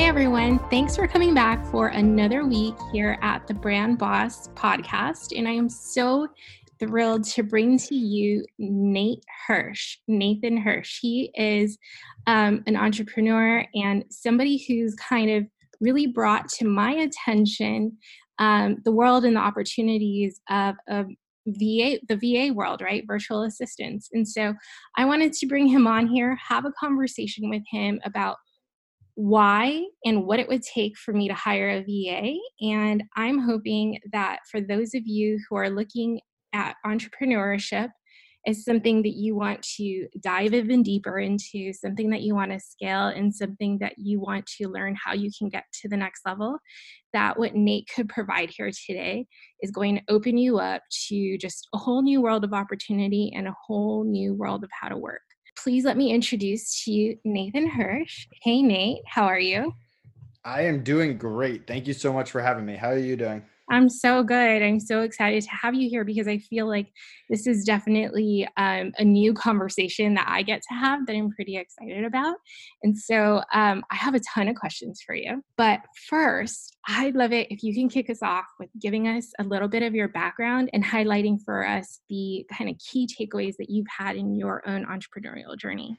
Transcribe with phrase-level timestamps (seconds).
[0.00, 5.38] Hey everyone, thanks for coming back for another week here at the Brand Boss podcast.
[5.38, 6.26] And I am so
[6.78, 11.00] thrilled to bring to you Nate Hirsch, Nathan Hirsch.
[11.02, 11.76] He is
[12.26, 15.46] um, an entrepreneur and somebody who's kind of
[15.82, 17.98] really brought to my attention
[18.38, 21.08] um, the world and the opportunities of, of
[21.46, 23.04] VA, the VA world, right?
[23.06, 24.08] Virtual assistants.
[24.14, 24.54] And so
[24.96, 28.38] I wanted to bring him on here, have a conversation with him about
[29.20, 32.36] why and what it would take for me to hire a VA.
[32.62, 36.20] And I'm hoping that for those of you who are looking
[36.54, 37.90] at entrepreneurship
[38.46, 42.58] is something that you want to dive even deeper into, something that you want to
[42.58, 46.22] scale, and something that you want to learn how you can get to the next
[46.24, 46.58] level,
[47.12, 49.26] that what Nate could provide here today
[49.60, 53.46] is going to open you up to just a whole new world of opportunity and
[53.46, 55.20] a whole new world of how to work.
[55.62, 58.28] Please let me introduce to you Nathan Hirsch.
[58.40, 59.74] Hey, Nate, how are you?
[60.42, 61.66] I am doing great.
[61.66, 62.76] Thank you so much for having me.
[62.76, 63.42] How are you doing?
[63.70, 64.62] I'm so good.
[64.62, 66.88] I'm so excited to have you here because I feel like
[67.28, 71.56] this is definitely um, a new conversation that I get to have that I'm pretty
[71.56, 72.36] excited about.
[72.82, 75.42] And so um, I have a ton of questions for you.
[75.56, 79.44] But first, I'd love it if you can kick us off with giving us a
[79.44, 83.70] little bit of your background and highlighting for us the kind of key takeaways that
[83.70, 85.96] you've had in your own entrepreneurial journey.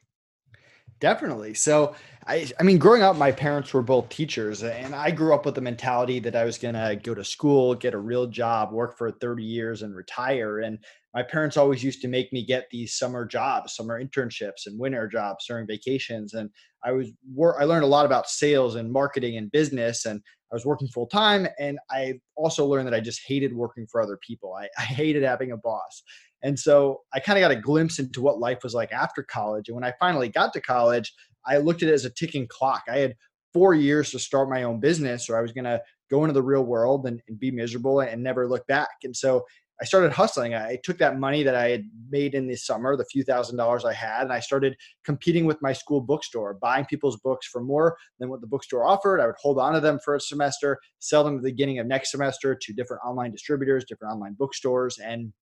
[1.01, 1.55] Definitely.
[1.55, 1.95] So,
[2.27, 5.55] I, I mean, growing up, my parents were both teachers, and I grew up with
[5.55, 8.95] the mentality that I was going to go to school, get a real job, work
[8.95, 10.59] for 30 years, and retire.
[10.59, 10.77] And
[11.15, 15.07] my parents always used to make me get these summer jobs, summer internships, and winter
[15.07, 16.35] jobs during vacations.
[16.35, 16.51] And
[16.83, 20.55] I was wor- I learned a lot about sales and marketing and business, and I
[20.55, 21.47] was working full time.
[21.59, 24.53] And I also learned that I just hated working for other people.
[24.53, 26.03] I, I hated having a boss.
[26.43, 29.67] And so I kind of got a glimpse into what life was like after college.
[29.67, 31.13] And when I finally got to college,
[31.45, 32.83] I looked at it as a ticking clock.
[32.89, 33.15] I had
[33.53, 36.43] four years to start my own business, or I was going to go into the
[36.43, 38.89] real world and, and, be miserable and never look back.
[39.03, 39.45] And so
[39.81, 40.53] I started hustling.
[40.53, 43.83] I took that money that I had made in the summer, the few thousand dollars
[43.83, 47.97] I had, and I started competing with my school bookstore, buying people's books for more
[48.19, 49.19] than what the bookstore offered.
[49.19, 51.87] I would hold on to them for a semester, sell them at the beginning of
[51.87, 55.33] next semester to different online distributors, different online bookstores, and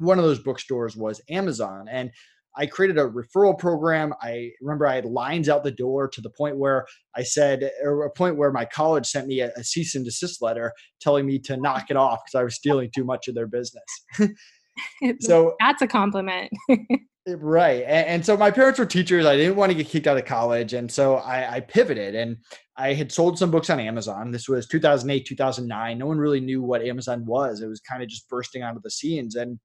[0.00, 1.86] one of those bookstores was Amazon.
[1.88, 2.10] And
[2.56, 4.12] I created a referral program.
[4.20, 8.04] I remember I had lines out the door to the point where I said, or
[8.04, 11.38] a point where my college sent me a, a cease and desist letter telling me
[11.40, 13.84] to knock it off because I was stealing too much of their business.
[15.20, 16.50] so that's a compliment.
[17.28, 17.82] Eh, right.
[17.82, 19.26] And, and, so my parents were teachers.
[19.26, 20.72] I didn't want to get kicked out of college.
[20.72, 22.38] And so I, I pivoted and
[22.78, 24.30] I had sold some books on Amazon.
[24.30, 25.98] This was 2008, 2009.
[25.98, 27.60] No one really knew what Amazon was.
[27.60, 29.34] It was kind of just bursting onto the scenes.
[29.34, 29.58] And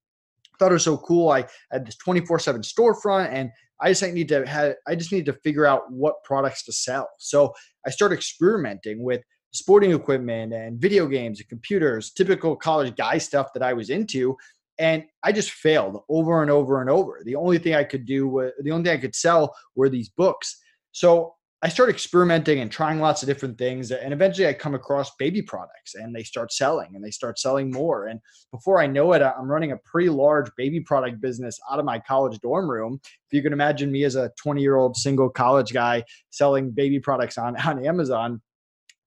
[0.58, 1.30] thought it was so cool.
[1.30, 3.52] I had this 24 seven storefront and
[3.82, 7.10] I just need to have, I just need to figure out what products to sell.
[7.20, 7.54] So
[7.86, 9.22] I started experimenting with
[9.52, 14.36] sporting equipment and video games and computers, typical college guy stuff that I was into.
[14.78, 17.22] And I just failed over and over and over.
[17.24, 20.10] The only thing I could do was the only thing I could sell were these
[20.10, 20.58] books.
[20.92, 23.90] So I start experimenting and trying lots of different things.
[23.90, 27.72] And eventually I come across baby products and they start selling and they start selling
[27.72, 28.06] more.
[28.06, 28.20] And
[28.52, 31.98] before I know it, I'm running a pretty large baby product business out of my
[31.98, 33.00] college dorm room.
[33.04, 37.00] If you can imagine me as a 20 year old single college guy selling baby
[37.00, 38.44] products on, on Amazon.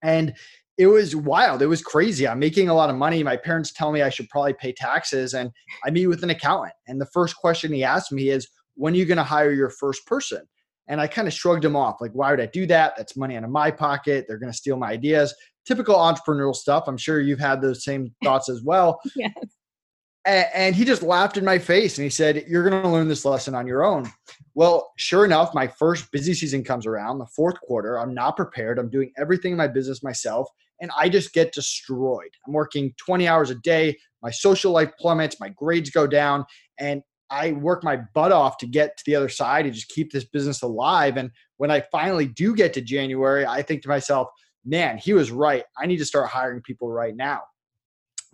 [0.02, 0.34] And
[0.78, 1.62] it was wild.
[1.62, 2.26] It was crazy.
[2.26, 3.22] I'm making a lot of money.
[3.22, 5.32] My parents tell me I should probably pay taxes.
[5.32, 5.52] And
[5.84, 6.74] I meet with an accountant.
[6.88, 9.70] And the first question he asked me is, when are you going to hire your
[9.70, 10.40] first person?
[10.88, 12.94] And I kind of shrugged him off, like, why would I do that?
[12.96, 14.24] That's money out of my pocket.
[14.26, 15.34] They're going to steal my ideas.
[15.66, 16.84] Typical entrepreneurial stuff.
[16.86, 19.00] I'm sure you've had those same thoughts as well.
[19.14, 19.32] yes.
[20.24, 23.24] And he just laughed in my face and he said, You're going to learn this
[23.24, 24.10] lesson on your own.
[24.54, 27.98] Well, sure enough, my first busy season comes around, the fourth quarter.
[27.98, 28.78] I'm not prepared.
[28.78, 30.48] I'm doing everything in my business myself
[30.80, 32.30] and I just get destroyed.
[32.46, 36.44] I'm working 20 hours a day, my social life plummets, my grades go down,
[36.78, 40.12] and I work my butt off to get to the other side and just keep
[40.12, 41.16] this business alive.
[41.16, 44.28] And when I finally do get to January, I think to myself,
[44.64, 45.64] man, he was right.
[45.78, 47.42] I need to start hiring people right now.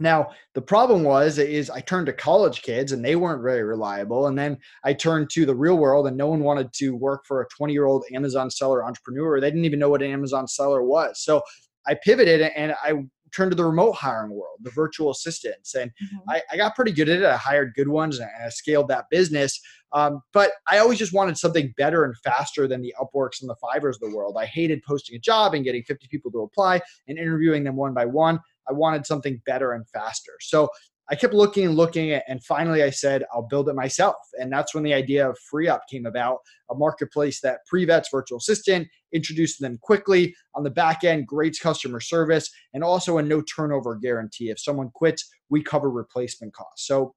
[0.01, 4.27] Now, the problem was is I turned to college kids and they weren't very reliable.
[4.27, 7.43] And then I turned to the real world and no one wanted to work for
[7.43, 9.41] a 20-year-old Amazon seller entrepreneur.
[9.41, 11.23] They didn't even know what an Amazon seller was.
[11.23, 11.43] So
[11.87, 13.05] I pivoted and I
[13.35, 15.75] turned to the remote hiring world, the virtual assistants.
[15.75, 16.31] And mm-hmm.
[16.31, 17.25] I, I, got pretty good at it.
[17.25, 19.61] I hired good ones and I scaled that business.
[19.93, 23.57] Um, but I always just wanted something better and faster than the Upworks and the
[23.63, 24.37] Fiverrs of the world.
[24.39, 27.95] I hated posting a job and getting 50 people to apply and interviewing them one
[27.95, 28.41] by one.
[28.69, 30.33] I wanted something better and faster.
[30.41, 30.69] So
[31.11, 34.17] I kept looking and looking, and finally I said, I'll build it myself.
[34.41, 36.39] And that's when the idea of FreeUp came about
[36.71, 41.59] a marketplace that pre vets virtual assistant, introduces them quickly on the back end, great
[41.61, 44.51] customer service, and also a no turnover guarantee.
[44.51, 46.87] If someone quits, we cover replacement costs.
[46.87, 47.15] So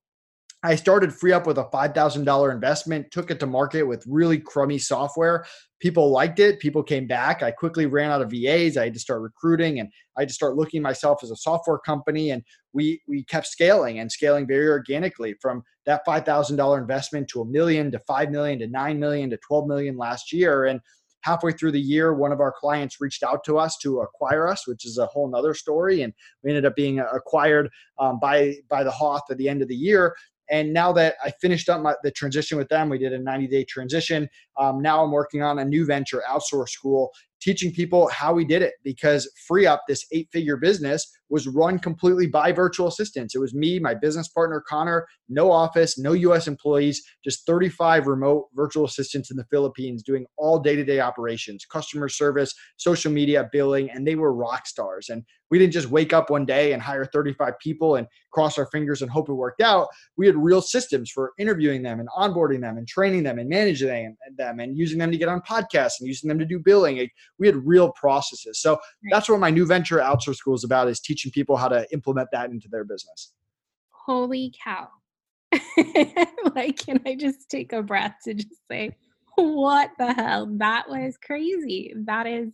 [0.63, 5.45] I started FreeUp with a $5,000 investment, took it to market with really crummy software.
[5.79, 6.59] People liked it.
[6.59, 7.43] People came back.
[7.43, 8.75] I quickly ran out of VAs.
[8.75, 11.77] I had to start recruiting and I had to start looking myself as a software
[11.77, 12.31] company.
[12.31, 12.41] And
[12.73, 17.91] we, we kept scaling and scaling very organically from that $5,000 investment to a million
[17.91, 20.65] to 5 million to 9 million to 12 million last year.
[20.65, 20.81] And
[21.21, 24.67] halfway through the year, one of our clients reached out to us to acquire us,
[24.67, 26.01] which is a whole nother story.
[26.01, 26.13] And
[26.43, 27.69] we ended up being acquired
[27.99, 30.15] um, by by the Hoth at the end of the year.
[30.49, 33.47] And now that I finished up my, the transition with them, we did a 90
[33.47, 34.29] day transition.
[34.59, 37.11] Um, now I'm working on a new venture, Outsource School,
[37.41, 42.25] teaching people how we did it because FreeUp, this eight figure business, was run completely
[42.25, 43.35] by virtual assistants.
[43.35, 48.45] It was me, my business partner, Connor, no office, no US employees, just 35 remote
[48.53, 53.49] virtual assistants in the Philippines doing all day to day operations, customer service, social media,
[53.51, 55.09] billing, and they were rock stars.
[55.09, 58.67] And we didn't just wake up one day and hire 35 people and cross our
[58.67, 59.87] fingers and hope it worked out.
[60.17, 64.15] We had real systems for interviewing them and onboarding them and training them and managing
[64.37, 67.07] them and using them to get on podcasts and using them to do billing.
[67.37, 68.59] We had real processes.
[68.59, 68.79] So
[69.11, 71.91] that's what my new venture outsource school is about is teaching teaching people how to
[71.91, 73.33] implement that into their business.
[74.05, 74.87] Holy cow.
[76.55, 78.95] like, can I just take a breath to just say,
[79.35, 80.47] what the hell?
[80.57, 81.93] That was crazy.
[82.05, 82.49] That is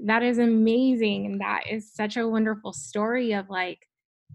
[0.00, 1.26] that is amazing.
[1.26, 3.78] And that is such a wonderful story of like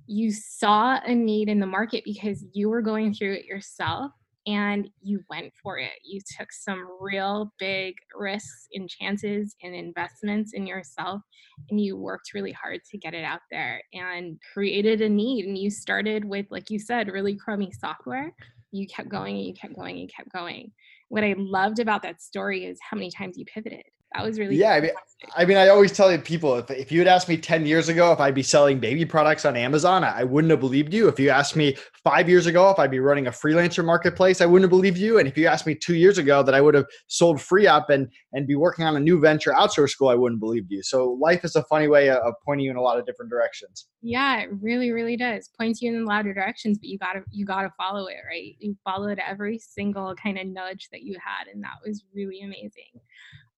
[0.07, 4.11] you saw a need in the market because you were going through it yourself
[4.49, 5.91] and you went for it.
[6.03, 11.21] You took some real big risks and chances and investments in yourself,
[11.69, 15.45] and you worked really hard to get it out there and created a need.
[15.45, 18.33] And you started with, like you said, really crummy software.
[18.71, 20.71] You kept going and you kept going and kept going.
[21.09, 24.55] What I loved about that story is how many times you pivoted that was really
[24.55, 24.71] yeah.
[24.71, 24.91] I mean,
[25.35, 28.13] I mean, I always tell people if, if you had asked me 10 years ago
[28.13, 31.09] if I'd be selling baby products on Amazon, I, I wouldn't have believed you.
[31.09, 31.75] If you asked me
[32.05, 35.19] five years ago if I'd be running a freelancer marketplace, I wouldn't have believed you.
[35.19, 38.07] And if you asked me two years ago that I would have sold FreeUp and
[38.31, 40.81] and be working on a new venture outsource school, I wouldn't believe you.
[40.83, 43.87] So life is a funny way of pointing you in a lot of different directions.
[44.01, 45.49] Yeah, it really, really does.
[45.59, 48.55] Points you in a lot of directions, but you gotta you gotta follow it, right?
[48.59, 53.01] You followed every single kind of nudge that you had, and that was really amazing.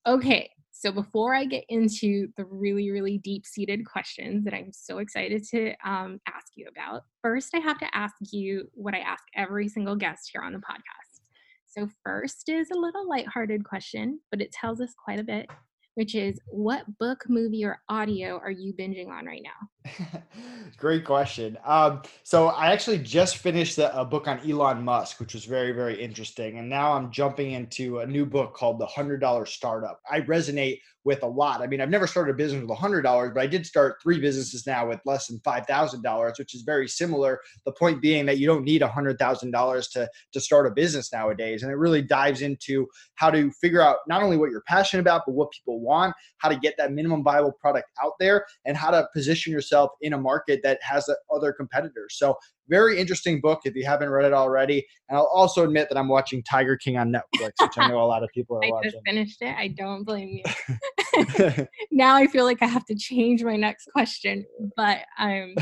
[0.08, 4.98] Okay, so before I get into the really, really deep seated questions that I'm so
[4.98, 9.24] excited to um, ask you about, first I have to ask you what I ask
[9.36, 11.22] every single guest here on the podcast.
[11.68, 15.48] So, first is a little lighthearted question, but it tells us quite a bit
[15.96, 19.81] which is what book, movie, or audio are you binging on right now?
[20.78, 21.58] Great question.
[21.66, 25.72] Um, so I actually just finished the, a book on Elon Musk, which was very,
[25.72, 26.60] very interesting.
[26.60, 30.00] And now I'm jumping into a new book called The Hundred Dollar Startup.
[30.10, 31.62] I resonate with a lot.
[31.62, 33.98] I mean, I've never started a business with a hundred dollars, but I did start
[34.02, 37.40] three businesses now with less than five thousand dollars, which is very similar.
[37.66, 40.72] The point being that you don't need a hundred thousand dollars to to start a
[40.72, 44.64] business nowadays, and it really dives into how to figure out not only what you're
[44.68, 48.46] passionate about, but what people want, how to get that minimum viable product out there,
[48.66, 49.71] and how to position yourself
[50.02, 52.18] in a market that has other competitors.
[52.18, 52.38] So
[52.68, 54.86] very interesting book if you haven't read it already.
[55.10, 58.06] And I'll also admit that I'm watching Tiger King on Netflix, which I know a
[58.06, 58.90] lot of people are I watching.
[58.90, 59.56] I just finished it.
[59.56, 61.68] I don't blame you.
[61.92, 64.46] now I feel like I have to change my next question.
[64.78, 65.56] But um,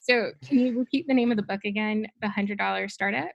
[0.00, 2.06] so can you repeat the name of the book again?
[2.22, 3.30] The Hundred Dollar Startup.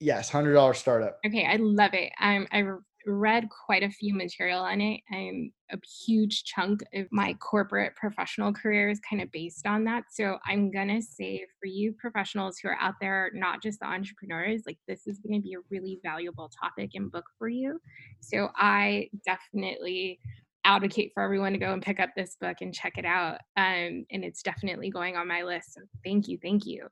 [0.00, 1.18] Yes, hundred dollar startup.
[1.24, 2.12] Okay, I love it.
[2.20, 2.64] Um, I
[3.06, 5.00] read quite a few material on it.
[5.10, 10.04] I'm a huge chunk of my corporate professional career is kind of based on that.
[10.10, 14.62] So I'm gonna say for you professionals who are out there, not just the entrepreneurs,
[14.66, 17.80] like this is gonna be a really valuable topic and book for you.
[18.20, 20.20] So I definitely
[20.64, 23.38] advocate for everyone to go and pick up this book and check it out.
[23.56, 25.74] Um, and it's definitely going on my list.
[25.74, 26.88] So thank you, thank you.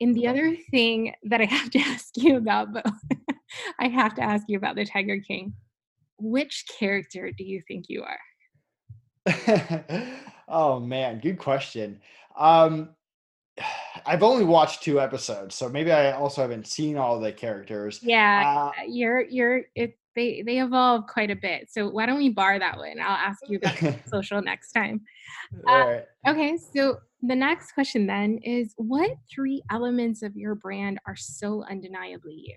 [0.00, 2.86] And the other thing that I have to ask you about, but
[3.80, 5.54] I have to ask you about the Tiger King.
[6.18, 8.18] Which character do you think you are?
[10.48, 12.00] oh man, good question.
[12.36, 12.90] Um,
[14.06, 18.00] I've only watched two episodes, so maybe I also haven't seen all the characters.
[18.02, 21.70] Yeah, uh, you're you're it they they evolve quite a bit.
[21.70, 23.00] So why don't we bar that one?
[23.00, 25.02] I'll ask you about social next time.
[25.66, 31.16] Uh, Okay, so the next question then is what three elements of your brand are
[31.16, 32.56] so undeniably you?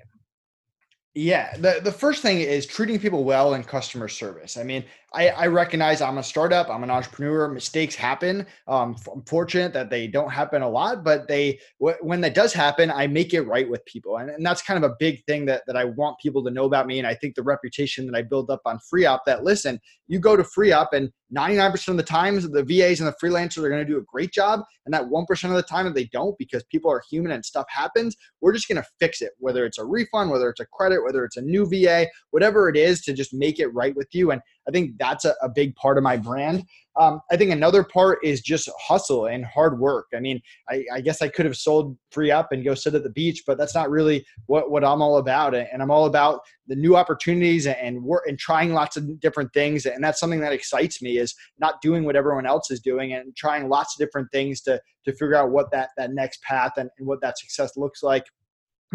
[1.16, 4.58] Yeah, the, the first thing is treating people well in customer service.
[4.58, 4.84] I mean,
[5.16, 7.48] I, I recognize I'm a startup, I'm an entrepreneur.
[7.48, 8.46] Mistakes happen.
[8.68, 12.92] Um, I'm fortunate that they don't happen a lot, but they when that does happen,
[12.92, 15.64] I make it right with people, and, and that's kind of a big thing that
[15.68, 17.00] that I want people to know about me.
[17.00, 20.36] And I think the reputation that I build up on FreeUp that listen, you go
[20.36, 23.92] to FreeUp, and 99% of the times the VAs and the freelancers are going to
[23.92, 26.92] do a great job, and that 1% of the time that they don't because people
[26.92, 29.32] are human and stuff happens, we're just going to fix it.
[29.40, 32.78] Whether it's a refund, whether it's a credit, whether it's a new VA, whatever it
[32.78, 34.32] is, to just make it right with you.
[34.32, 36.66] And I think that's a, a big part of my brand.
[36.98, 40.08] Um, I think another part is just hustle and hard work.
[40.16, 43.10] I mean, I, I, guess I could have sold FreeUp and go sit at the
[43.10, 45.54] beach, but that's not really what, what I'm all about.
[45.54, 49.86] And I'm all about the new opportunities and work and trying lots of different things.
[49.86, 53.36] And that's something that excites me is not doing what everyone else is doing and
[53.36, 56.90] trying lots of different things to to figure out what that that next path and,
[56.98, 58.26] and what that success looks like.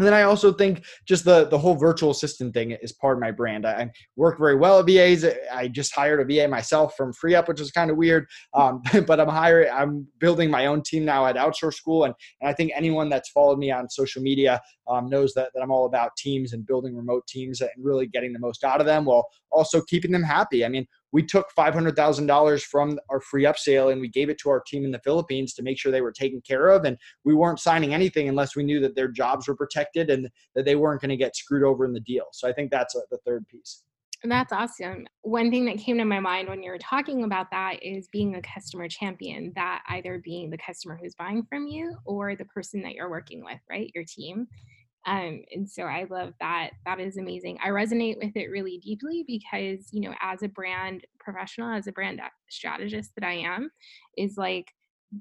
[0.01, 3.21] And then I also think just the the whole virtual assistant thing is part of
[3.21, 3.67] my brand.
[3.67, 5.23] I, work very well at VAs.
[5.53, 8.25] I just hired a VA myself from FreeUp, which is kind of weird.
[8.55, 9.69] Um, but I'm hiring.
[9.71, 13.29] I'm building my own team now at Outsource School, and, and I think anyone that's
[13.29, 16.95] followed me on social media um, knows that, that I'm all about teams and building
[16.95, 20.65] remote teams and really getting the most out of them while also keeping them happy.
[20.65, 24.61] I mean, we took $500,000 from our FreeUp sale and we gave it to our
[24.61, 26.85] team in the Philippines to make sure they were taken care of.
[26.85, 30.65] And we weren't signing anything unless we knew that their jobs were protected and that
[30.65, 32.25] they weren't going to get screwed over in the deal.
[32.31, 33.83] So I think that's a, the third piece.
[34.23, 35.07] That's awesome.
[35.23, 38.35] One thing that came to my mind when you were talking about that is being
[38.35, 42.83] a customer champion, that either being the customer who's buying from you or the person
[42.83, 43.91] that you're working with, right?
[43.95, 44.47] Your team.
[45.05, 46.71] Um, and so I love that.
[46.85, 47.57] That is amazing.
[47.63, 51.91] I resonate with it really deeply because, you know, as a brand professional, as a
[51.91, 53.71] brand strategist that I am,
[54.17, 54.67] is like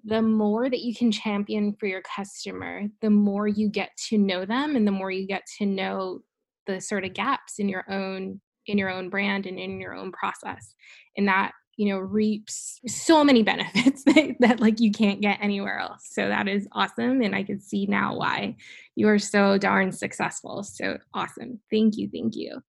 [0.05, 4.45] the more that you can champion for your customer, the more you get to know
[4.45, 6.21] them and the more you get to know
[6.67, 10.13] the sort of gaps in your own in your own brand and in your own
[10.13, 10.75] process.
[11.17, 15.79] And that you know reaps so many benefits that, that like you can't get anywhere
[15.79, 16.07] else.
[16.13, 18.55] So that is awesome and i can see now why
[18.97, 20.63] you are so darn successful.
[20.63, 21.59] So awesome.
[21.71, 22.61] Thank you thank you.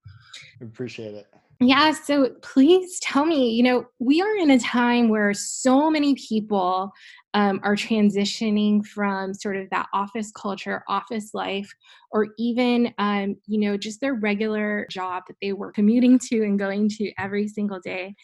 [0.62, 1.28] Appreciate it.
[1.60, 6.16] Yeah so please tell me you know we are in a time where so many
[6.16, 6.92] people
[7.34, 11.70] um, are transitioning from sort of that office culture office life
[12.12, 16.58] or even um, you know just their regular job that they were commuting to and
[16.58, 18.16] going to every single day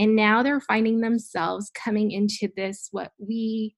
[0.00, 3.76] and now they're finding themselves coming into this, what we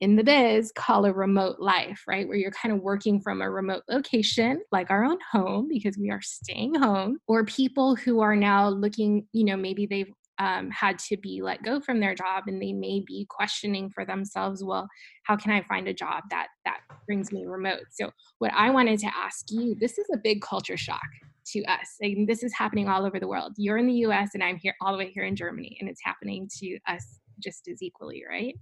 [0.00, 2.26] in the biz call a remote life, right?
[2.26, 6.10] Where you're kind of working from a remote location, like our own home, because we
[6.10, 10.10] are staying home, or people who are now looking, you know, maybe they've
[10.40, 14.06] um, had to be let go from their job and they may be questioning for
[14.06, 14.88] themselves well
[15.24, 18.98] how can i find a job that that brings me remote so what i wanted
[19.00, 21.02] to ask you this is a big culture shock
[21.52, 21.96] to us.
[22.00, 23.54] And this is happening all over the world.
[23.56, 26.02] You're in the US and I'm here all the way here in Germany, and it's
[26.04, 28.54] happening to us just as equally, right?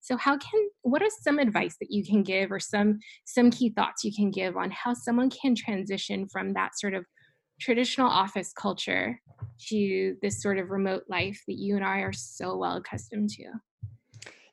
[0.00, 3.70] So how can what are some advice that you can give or some some key
[3.70, 7.04] thoughts you can give on how someone can transition from that sort of
[7.60, 9.20] traditional office culture
[9.68, 13.44] to this sort of remote life that you and I are so well accustomed to?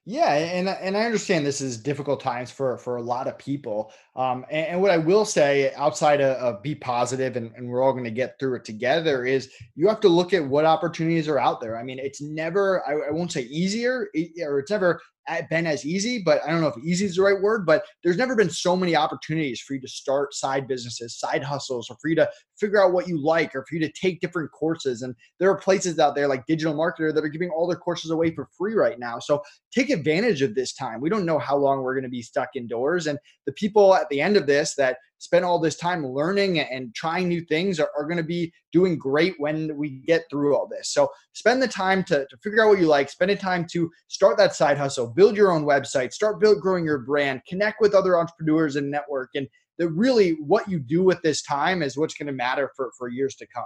[0.10, 3.92] Yeah, and and I understand this is difficult times for for a lot of people.
[4.16, 7.84] Um, and, and what I will say, outside of, of be positive, and, and we're
[7.84, 11.28] all going to get through it together, is you have to look at what opportunities
[11.28, 11.78] are out there.
[11.78, 14.08] I mean, it's never I, I won't say easier,
[14.46, 15.02] or it's never
[15.50, 18.18] been as easy, but I don't know if easy is the right word, but there's
[18.18, 22.08] never been so many opportunities for you to start side businesses, side hustles, or for
[22.10, 22.30] you to
[22.60, 25.02] figure out what you like, or for you to take different courses.
[25.02, 28.12] And there are places out there like Digital Marketer that are giving all their courses
[28.12, 29.20] away for free right now.
[29.20, 29.42] So
[29.72, 31.02] take advantage of this time.
[31.02, 33.08] We don't know how long we're going to be stuck indoors.
[33.08, 36.94] And the people at the end of this that spend all this time learning and
[36.96, 40.68] trying new things are, are going to be doing great when we get through all
[40.68, 40.94] this.
[40.94, 43.90] So spend the time to, to figure out what you like, spend the time to
[44.08, 47.94] start that side hustle, build your own website, start build growing your brand, connect with
[47.94, 49.30] other entrepreneurs and network.
[49.36, 49.48] And
[49.78, 53.10] that really what you do with this time is what's going to matter for, for
[53.10, 53.64] years to come.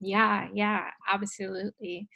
[0.00, 2.08] Yeah, yeah, absolutely.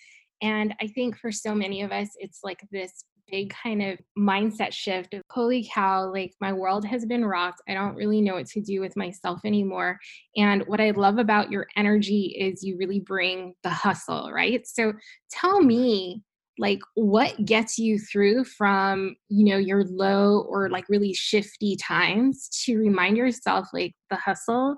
[0.43, 4.73] And I think for so many of us, it's like this big kind of mindset
[4.73, 7.63] shift of holy cow, like my world has been rocked.
[7.69, 9.99] I don't really know what to do with myself anymore.
[10.37, 14.67] And what I love about your energy is you really bring the hustle, right?
[14.67, 14.93] So
[15.31, 15.69] tell mm-hmm.
[15.69, 16.23] me,
[16.59, 22.49] like what gets you through from you know your low or like really shifty times
[22.65, 24.75] to remind yourself like the hustle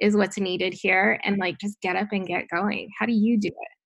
[0.00, 3.38] is what's needed here and like just get up and get going how do you
[3.38, 3.79] do it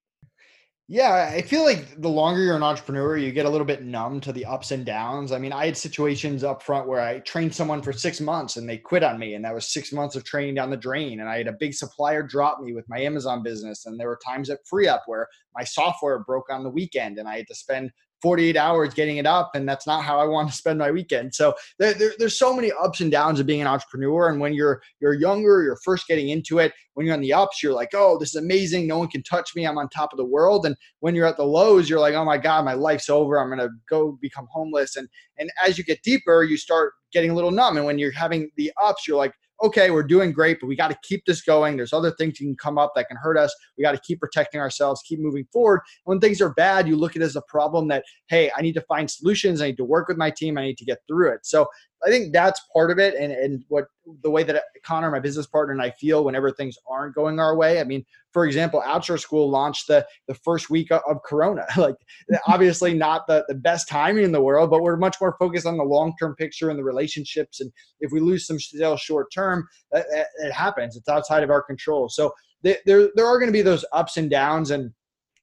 [0.86, 4.20] yeah, I feel like the longer you're an entrepreneur, you get a little bit numb
[4.20, 5.32] to the ups and downs.
[5.32, 8.68] I mean, I had situations up front where I trained someone for six months and
[8.68, 11.20] they quit on me, and that was six months of training down the drain.
[11.20, 14.20] And I had a big supplier drop me with my Amazon business, and there were
[14.26, 15.26] times at FreeUp where
[15.56, 17.90] my software broke on the weekend, and I had to spend
[18.23, 21.35] 48 hours getting it up and that's not how i want to spend my weekend.
[21.35, 24.54] So there, there, there's so many ups and downs of being an entrepreneur and when
[24.54, 27.90] you're you're younger you're first getting into it when you're on the ups you're like
[27.94, 28.87] oh this is amazing.
[28.87, 29.66] No one can touch me.
[29.66, 30.66] I'm on top of the world.
[30.66, 33.38] And when you're at the lows you're like oh my god my life's over.
[33.38, 34.97] I'm to go become homeless.
[34.97, 37.76] And and as you get deeper you start getting a little numb.
[37.76, 40.90] And when you're having the ups you're like okay, we're doing great, but we got
[40.90, 41.76] to keep this going.
[41.76, 43.54] There's other things that can come up that can hurt us.
[43.78, 45.80] We got to keep protecting ourselves, keep moving forward.
[46.04, 48.75] When things are bad, you look at it as a problem that, hey, I need
[48.75, 49.62] to find solutions.
[49.62, 50.59] I need to work with my team.
[50.59, 51.40] I need to get through it.
[51.44, 51.66] So
[52.04, 53.14] I think that's part of it.
[53.14, 53.86] And, and what
[54.22, 57.56] the way that Connor, my business partner, and I feel whenever things aren't going our
[57.56, 57.80] way.
[57.80, 61.64] I mean, for example, Outsource School launched the, the first week of, Corona.
[61.76, 62.34] like, mm-hmm.
[62.46, 65.76] obviously, not the, the best timing in the world, but we're much more focused on
[65.76, 67.60] the long term picture and the relationships.
[67.60, 70.96] And if we lose some sales short term, it happens.
[70.96, 72.08] It's outside of our control.
[72.08, 72.32] So
[72.62, 74.70] there, there, there are going to be those ups and downs.
[74.70, 74.90] And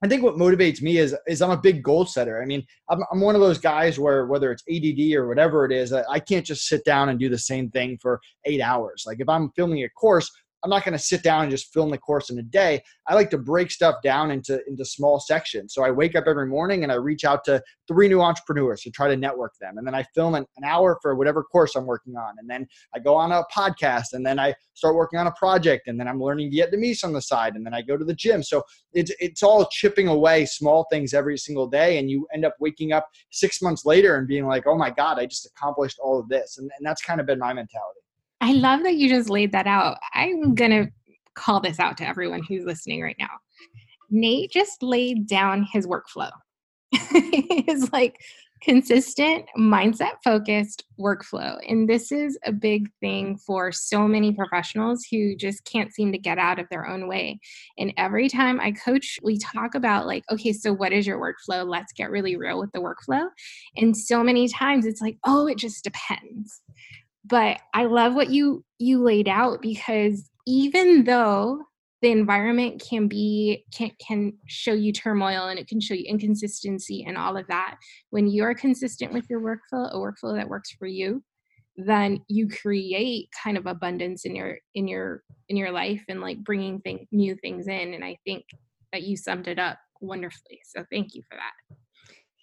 [0.04, 2.42] I think what motivates me is is I'm a big goal setter.
[2.42, 5.72] I mean, I'm, I'm one of those guys where whether it's ADD or whatever it
[5.72, 9.04] is, I can't just sit down and do the same thing for eight hours.
[9.06, 10.30] Like if I'm filming a course,
[10.64, 12.82] I'm not going to sit down and just film the course in a day.
[13.08, 15.74] I like to break stuff down into into small sections.
[15.74, 18.92] So I wake up every morning and I reach out to three new entrepreneurs to
[18.92, 21.86] try to network them, and then I film an, an hour for whatever course I'm
[21.86, 25.28] working on, and then I go on a podcast, and then I start working on
[25.28, 28.06] a project, and then I'm learning Vietnamese on the side, and then I go to
[28.06, 28.44] the gym.
[28.44, 32.56] So it's it's all chipping away small things every single day, and you end up
[32.60, 36.20] waking up six months later and being like, oh my god, I just accomplished all
[36.20, 38.00] of this, and, and that's kind of been my mentality.
[38.42, 39.98] I love that you just laid that out.
[40.14, 40.92] I'm going to
[41.36, 43.30] call this out to everyone who's listening right now.
[44.10, 46.32] Nate just laid down his workflow.
[47.68, 48.20] his like
[48.62, 51.58] consistent mindset focused workflow.
[51.68, 56.18] And this is a big thing for so many professionals who just can't seem to
[56.18, 57.40] get out of their own way.
[57.78, 61.68] And every time I coach, we talk about like, okay, so what is your workflow?
[61.68, 63.28] Let's get really real with the workflow.
[63.78, 66.62] And so many times it's like, oh, it just depends
[67.26, 71.62] but i love what you you laid out because even though
[72.02, 77.04] the environment can be can can show you turmoil and it can show you inconsistency
[77.08, 77.78] and all of that
[78.10, 81.24] when you're consistent with your workflow a workflow that works for you
[81.78, 86.38] then you create kind of abundance in your in your in your life and like
[86.44, 88.44] bringing thing, new things in and i think
[88.92, 91.78] that you summed it up wonderfully so thank you for that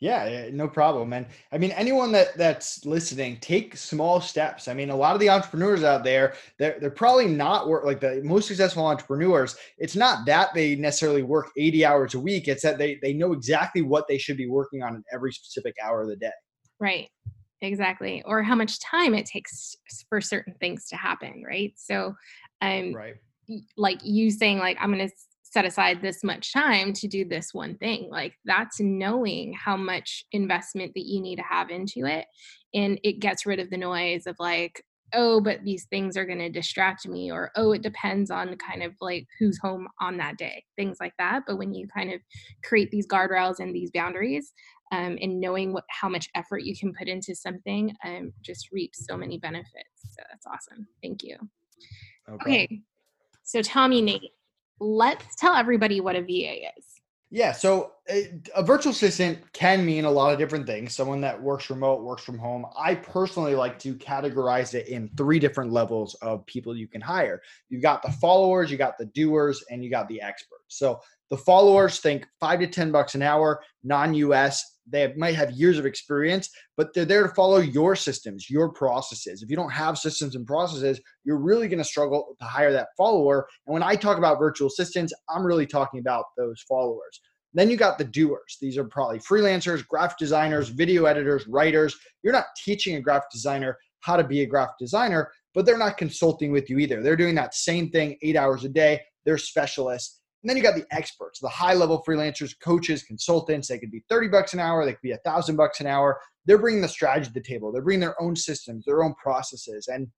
[0.01, 1.13] yeah, no problem.
[1.13, 4.69] And I mean, anyone that that's listening, take small steps.
[4.69, 8.01] I mean, a lot of the entrepreneurs out there, they're, they're probably not work like
[8.01, 9.57] the most successful entrepreneurs.
[9.77, 12.47] It's not that they necessarily work 80 hours a week.
[12.47, 15.75] It's that they, they know exactly what they should be working on in every specific
[15.85, 16.31] hour of the day.
[16.79, 17.09] Right.
[17.61, 18.23] Exactly.
[18.25, 19.75] Or how much time it takes
[20.09, 21.43] for certain things to happen.
[21.45, 21.73] Right.
[21.77, 22.15] So,
[22.61, 23.17] um, right.
[23.77, 25.15] like you saying like, I'm going to
[25.51, 30.25] set aside this much time to do this one thing like that's knowing how much
[30.33, 32.27] investment that you need to have into it
[32.75, 34.83] and it gets rid of the noise of like
[35.15, 38.83] oh but these things are going to distract me or oh it depends on kind
[38.83, 42.21] of like who's home on that day things like that but when you kind of
[42.63, 44.53] create these guardrails and these boundaries
[44.91, 49.07] um, and knowing what how much effort you can put into something um, just reaps
[49.07, 51.37] so many benefits so that's awesome thank you
[52.29, 52.81] okay, okay.
[53.45, 54.33] so tell me nate
[54.81, 56.85] let's tell everybody what a VA is.
[57.31, 60.95] Yeah, so a, a, virtual assistant can mean a lot of different things.
[60.95, 62.65] Someone that works remote, works from home.
[62.79, 67.43] I personally like to categorize it in three different levels of people you can hire.
[67.69, 70.58] You've got the followers, you got the doers, and you got the experts.
[70.69, 71.01] So
[71.31, 75.79] the followers think five to 10 bucks an hour, non US, they might have years
[75.79, 79.43] of experience, but they're there to follow your systems, your processes.
[79.43, 82.89] If you don't have systems and processes, you're really going to struggle to hire that
[82.97, 83.47] follower.
[83.67, 87.21] And when I talk about virtual assistants, I'm really talking about those followers.
[87.55, 88.57] Then you got the doers.
[88.61, 91.97] These are probably freelancers, graphic designers, video editors, writers.
[92.23, 95.97] You're not teaching a graphic designer how to be a graphic designer, but they're not
[95.97, 97.03] consulting with you either.
[97.03, 99.01] They're doing that same thing eight hours a day.
[99.25, 103.69] They're specialists And then you got the experts, the high level freelancers, coaches, consultants.
[103.69, 106.21] They could be 30 bucks an hour, they could be a thousand bucks an hour.
[106.47, 107.73] They're bringing the strategy to the table.
[107.73, 109.89] They're bringing their own systems, their own processes.
[109.89, 110.09] And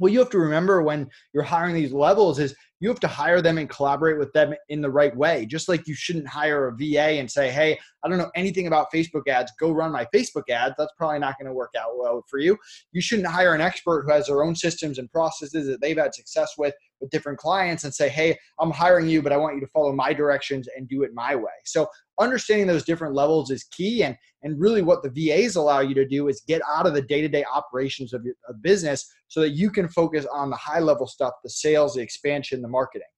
[0.00, 3.42] what you have to remember when you're hiring these levels is you have to hire
[3.42, 5.44] them and collaborate with them in the right way.
[5.44, 8.90] Just like you shouldn't hire a VA and say, hey, I don't know anything about
[8.92, 10.74] Facebook ads, go run my Facebook ads.
[10.78, 12.56] That's probably not going to work out well for you.
[12.92, 16.14] You shouldn't hire an expert who has their own systems and processes that they've had
[16.14, 19.60] success with with different clients and say, hey, I'm hiring you, but I want you
[19.60, 21.50] to follow my directions and do it my way.
[21.64, 21.86] So
[22.18, 24.02] understanding those different levels is key.
[24.02, 27.02] And, and really what the VAs allow you to do is get out of the
[27.02, 31.06] day-to-day operations of your of business so that you can focus on the high level
[31.06, 33.08] stuff, the sales, the expansion, the marketing.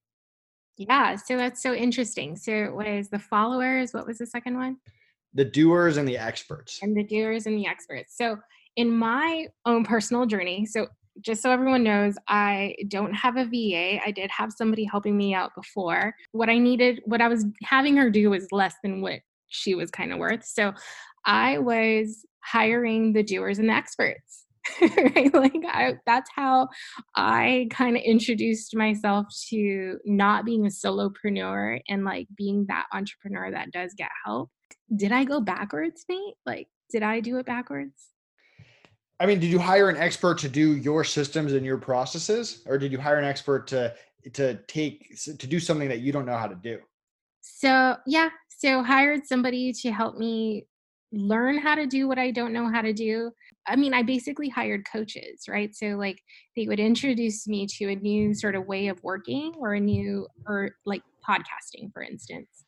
[0.77, 2.35] Yeah, so that's so interesting.
[2.35, 3.93] So what is the followers?
[3.93, 4.77] What was the second one?
[5.33, 6.79] The doers and the experts.
[6.81, 8.15] And the doers and the experts.
[8.17, 8.37] So
[8.75, 10.87] in my own personal journey, so
[11.21, 13.99] just so everyone knows, I don't have a VA.
[14.05, 16.15] I did have somebody helping me out before.
[16.31, 19.91] What I needed, what I was having her do was less than what she was
[19.91, 20.45] kind of worth.
[20.45, 20.73] So
[21.25, 24.45] I was hiring the doers and the experts.
[24.81, 25.33] right?
[25.33, 26.69] Like I, that's how
[27.15, 33.51] I kind of introduced myself to not being a solopreneur and like being that entrepreneur
[33.51, 34.49] that does get help.
[34.95, 36.35] Did I go backwards, Nate?
[36.45, 38.12] Like, did I do it backwards?
[39.23, 42.77] I mean, did you hire an expert to do your systems and your processes, or
[42.77, 43.95] did you hire an expert to
[44.33, 46.79] to take to do something that you don't know how to do?
[47.39, 50.67] So yeah, so hired somebody to help me
[51.13, 53.31] learn how to do what I don't know how to do.
[53.65, 55.73] I mean, I basically hired coaches, right?
[55.73, 56.21] So like
[56.57, 60.27] they would introduce me to a new sort of way of working or a new
[60.45, 62.65] or like podcasting, for instance.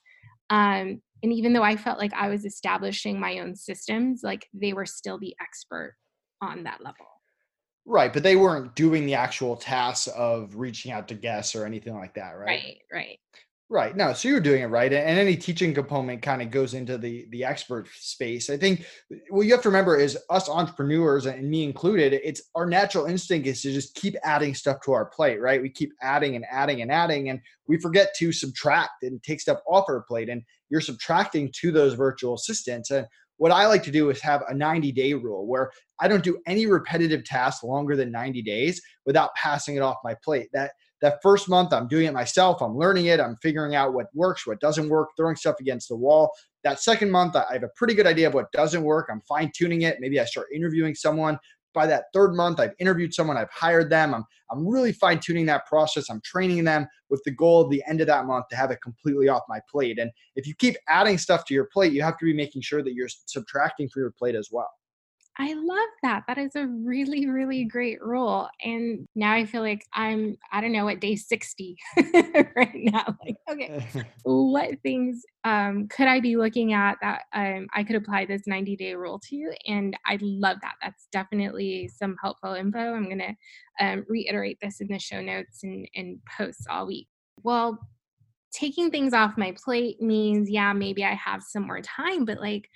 [0.49, 4.71] Um, and even though I felt like I was establishing my own systems, like they
[4.71, 5.95] were still the expert
[6.41, 7.05] on that level.
[7.85, 11.93] Right, but they weren't doing the actual tasks of reaching out to guests or anything
[11.93, 12.45] like that, right?
[12.45, 13.19] Right, right.
[13.67, 13.97] Right.
[13.97, 14.93] No, so you're doing it right.
[14.93, 18.51] And any teaching component kind of goes into the the expert space.
[18.51, 18.85] I think
[19.29, 23.47] what you have to remember is us entrepreneurs and me included, it's our natural instinct
[23.47, 25.63] is to just keep adding stuff to our plate, right?
[25.63, 29.61] We keep adding and adding and adding and we forget to subtract and take stuff
[29.67, 30.29] off our plate.
[30.29, 32.91] And you're subtracting to those virtual assistants.
[32.91, 36.23] And what I like to do is have a 90 day rule where I don't
[36.23, 40.49] do any repetitive tasks longer than 90 days without passing it off my plate.
[40.53, 40.71] That
[41.01, 44.47] that first month I'm doing it myself, I'm learning it, I'm figuring out what works,
[44.47, 46.31] what doesn't work, throwing stuff against the wall.
[46.63, 49.09] That second month I have a pretty good idea of what doesn't work.
[49.11, 49.97] I'm fine tuning it.
[49.99, 51.37] Maybe I start interviewing someone.
[51.75, 54.15] By that third month, I've interviewed someone, I've hired them.
[54.15, 56.09] I'm I'm really fine tuning that process.
[56.09, 58.79] I'm training them with the goal of the end of that month to have it
[58.81, 59.99] completely off my plate.
[59.99, 62.83] And if you keep adding stuff to your plate, you have to be making sure
[62.83, 64.69] that you're subtracting from your plate as well.
[65.37, 66.23] I love that.
[66.27, 68.47] That is a really, really great rule.
[68.63, 71.77] And now I feel like I'm, I don't know, at day 60
[72.55, 73.17] right now.
[73.23, 73.85] Like, okay,
[74.23, 78.77] what things um, could I be looking at that um, I could apply this 90
[78.77, 79.51] day rule to?
[79.67, 80.75] And I love that.
[80.81, 82.93] That's definitely some helpful info.
[82.93, 87.07] I'm going to um, reiterate this in the show notes and, and posts all week.
[87.43, 87.77] Well,
[88.53, 92.69] taking things off my plate means, yeah, maybe I have some more time, but like,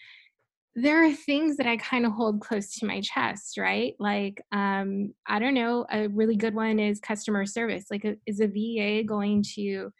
[0.75, 3.95] there are things that I kind of hold close to my chest, right?
[3.99, 7.85] Like, um, I don't know, a really good one is customer service.
[7.89, 9.91] Like, is a VA going to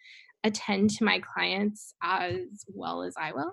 [0.44, 3.52] attend to my clients as well as I will?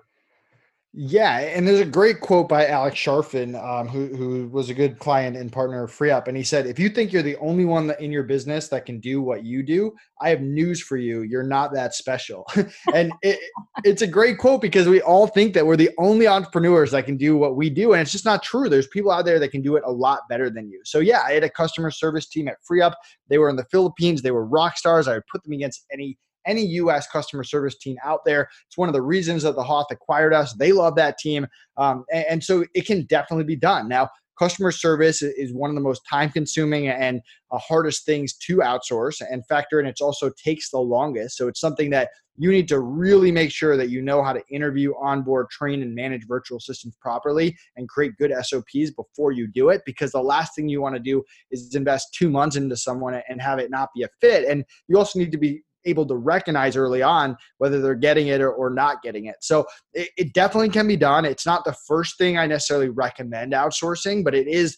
[0.93, 4.97] Yeah, and there's a great quote by Alex Charfen, um, who who was a good
[4.97, 7.93] client and partner of FreeUp, and he said, "If you think you're the only one
[7.99, 11.21] in your business that can do what you do, I have news for you.
[11.21, 12.47] You're not that special."
[12.95, 13.37] and it,
[13.83, 17.17] it's a great quote because we all think that we're the only entrepreneurs that can
[17.17, 18.67] do what we do, and it's just not true.
[18.67, 20.81] There's people out there that can do it a lot better than you.
[20.83, 22.93] So yeah, I had a customer service team at FreeUp.
[23.27, 24.21] They were in the Philippines.
[24.21, 25.07] They were rock stars.
[25.07, 28.49] I would put them against any any US customer service team out there.
[28.67, 30.53] It's one of the reasons that the Hoth acquired us.
[30.53, 31.47] They love that team.
[31.77, 33.87] Um, and, and so it can definitely be done.
[33.87, 38.57] Now, customer service is one of the most time consuming and uh, hardest things to
[38.57, 42.67] outsource and factor in it's also takes the longest so it's something that you need
[42.67, 46.59] to really make sure that you know how to interview onboard train and manage virtual
[46.59, 50.81] assistants properly and create good sops before you do it because the last thing you
[50.81, 54.09] want to do is invest two months into someone and have it not be a
[54.21, 58.27] fit and you also need to be able to recognize early on whether they're getting
[58.27, 59.37] it or, or not getting it.
[59.41, 61.25] So it, it definitely can be done.
[61.25, 64.77] It's not the first thing I necessarily recommend outsourcing, but it is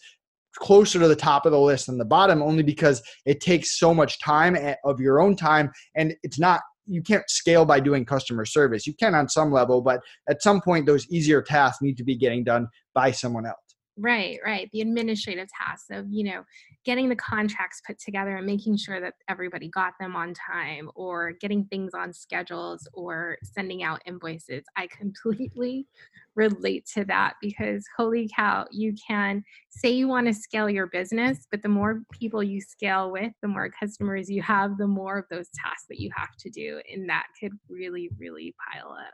[0.56, 3.94] closer to the top of the list than the bottom only because it takes so
[3.94, 8.04] much time eh, of your own time and it's not you can't scale by doing
[8.04, 11.96] customer service you can on some level but at some point those easier tasks need
[11.96, 13.69] to be getting done by someone else
[14.02, 14.70] Right, right.
[14.72, 16.44] The administrative tasks of, you know,
[16.86, 21.34] getting the contracts put together and making sure that everybody got them on time or
[21.34, 24.64] getting things on schedules or sending out invoices.
[24.78, 25.86] I completely
[26.36, 31.46] relate to that because holy cow, you can say you want to scale your business,
[31.52, 35.26] but the more people you scale with, the more customers you have, the more of
[35.30, 36.80] those tasks that you have to do.
[36.90, 39.14] And that could really, really pile up.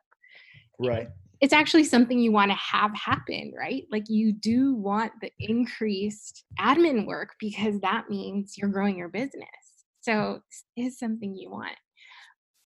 [0.78, 1.08] Right
[1.46, 3.84] it's actually something you want to have happen, right?
[3.92, 9.46] Like you do want the increased admin work because that means you're growing your business.
[10.02, 10.40] So
[10.76, 11.76] is something you want.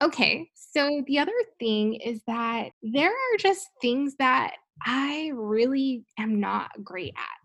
[0.02, 6.39] Okay, so the other thing is that there are just things that I really am
[6.39, 7.38] not great at.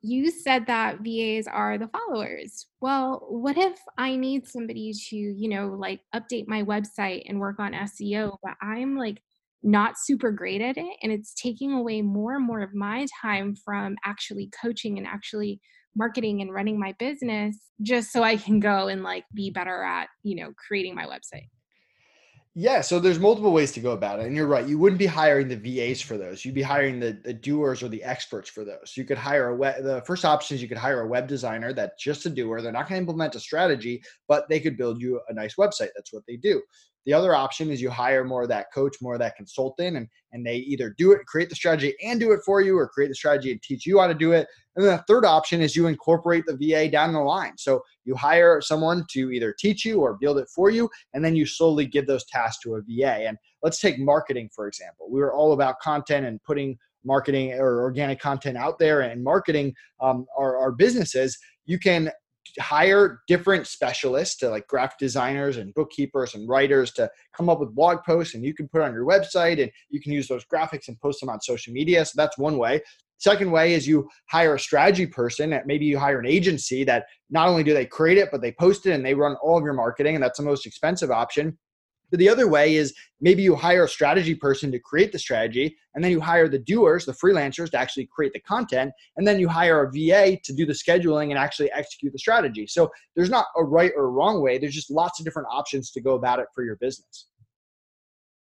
[0.00, 2.64] You said that VAs are the followers.
[2.80, 7.60] Well, what if I need somebody to, you know, like update my website and work
[7.60, 9.20] on SEO, but I'm like
[9.62, 13.54] not super great at it and it's taking away more and more of my time
[13.64, 15.60] from actually coaching and actually
[15.96, 20.08] marketing and running my business just so I can go and like be better at,
[20.22, 21.48] you know, creating my website.
[22.58, 24.26] Yeah, so there's multiple ways to go about it.
[24.26, 24.66] And you're right.
[24.66, 26.42] You wouldn't be hiring the VAs for those.
[26.42, 28.94] You'd be hiring the, the doers or the experts for those.
[28.96, 31.74] You could hire a web, the first option is you could hire a web designer
[31.74, 32.62] that's just a doer.
[32.62, 35.90] They're not going to implement a strategy, but they could build you a nice website.
[35.94, 36.62] That's what they do.
[37.06, 40.08] The other option is you hire more of that coach, more of that consultant, and,
[40.32, 43.08] and they either do it, create the strategy and do it for you, or create
[43.08, 44.48] the strategy and teach you how to do it.
[44.74, 47.56] And then the third option is you incorporate the VA down the line.
[47.56, 51.36] So you hire someone to either teach you or build it for you, and then
[51.36, 53.28] you slowly give those tasks to a VA.
[53.28, 55.06] And let's take marketing, for example.
[55.08, 59.74] We were all about content and putting marketing or organic content out there and marketing
[60.00, 61.38] um, our, our businesses.
[61.64, 62.10] You can
[62.60, 67.74] hire different specialists to like graphic designers and bookkeepers and writers to come up with
[67.74, 70.88] blog posts and you can put on your website and you can use those graphics
[70.88, 72.04] and post them on social media.
[72.04, 72.80] So that's one way.
[73.18, 77.48] Second way is you hire a strategy person maybe you hire an agency that not
[77.48, 79.72] only do they create it but they post it and they run all of your
[79.72, 81.56] marketing and that's the most expensive option
[82.10, 85.76] but the other way is maybe you hire a strategy person to create the strategy,
[85.94, 89.40] and then you hire the doers, the freelancers, to actually create the content, and then
[89.40, 92.66] you hire a VA to do the scheduling and actually execute the strategy.
[92.66, 94.58] So there's not a right or wrong way.
[94.58, 97.26] There's just lots of different options to go about it for your business.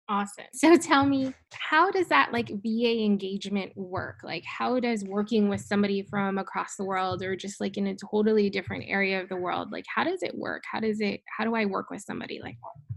[0.07, 0.44] Awesome.
[0.53, 4.18] So tell me, how does that like VA engagement work?
[4.22, 7.96] Like, how does working with somebody from across the world or just like in a
[7.96, 10.62] totally different area of the world, like, how does it work?
[10.70, 12.96] How does it, how do I work with somebody like that?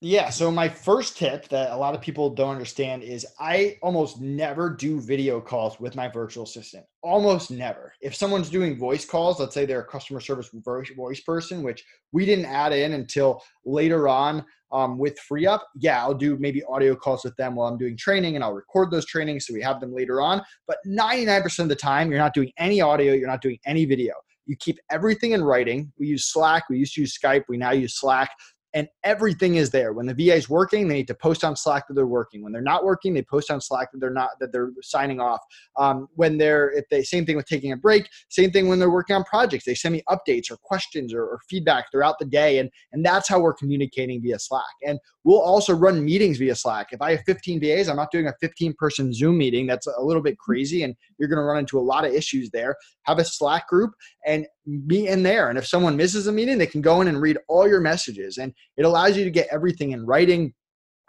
[0.00, 0.28] Yeah.
[0.28, 4.68] So my first tip that a lot of people don't understand is I almost never
[4.68, 6.84] do video calls with my virtual assistant.
[7.02, 7.94] Almost never.
[8.02, 12.26] If someone's doing voice calls, let's say they're a customer service voice person, which we
[12.26, 17.24] didn't add in until later on um, with FreeUp, yeah, I'll do maybe audio calls
[17.24, 19.94] with them while I'm doing training and I'll record those trainings so we have them
[19.94, 20.42] later on.
[20.66, 24.12] But 99% of the time, you're not doing any audio, you're not doing any video.
[24.46, 25.90] You keep everything in writing.
[25.98, 28.30] We use Slack, we used to use Skype, we now use Slack
[28.74, 29.92] and everything is there.
[29.92, 32.42] When the VA is working, they need to post on Slack that they're working.
[32.42, 35.40] When they're not working, they post on Slack that they're not that they're signing off.
[35.78, 38.90] Um, when they're if they same thing with taking a break, same thing when they're
[38.90, 39.64] working on projects.
[39.64, 43.28] They send me updates or questions or, or feedback throughout the day, and and that's
[43.28, 44.64] how we're communicating via Slack.
[44.84, 46.88] And we'll also run meetings via Slack.
[46.90, 49.68] If I have 15 VAs, I'm not doing a 15 person Zoom meeting.
[49.68, 52.50] That's a little bit crazy, and you're going to run into a lot of issues
[52.50, 52.74] there.
[53.04, 53.92] Have a Slack group
[54.26, 54.46] and
[54.86, 55.48] be in there.
[55.48, 58.38] And if someone misses a meeting, they can go in and read all your messages.
[58.38, 60.54] And it allows you to get everything in writing.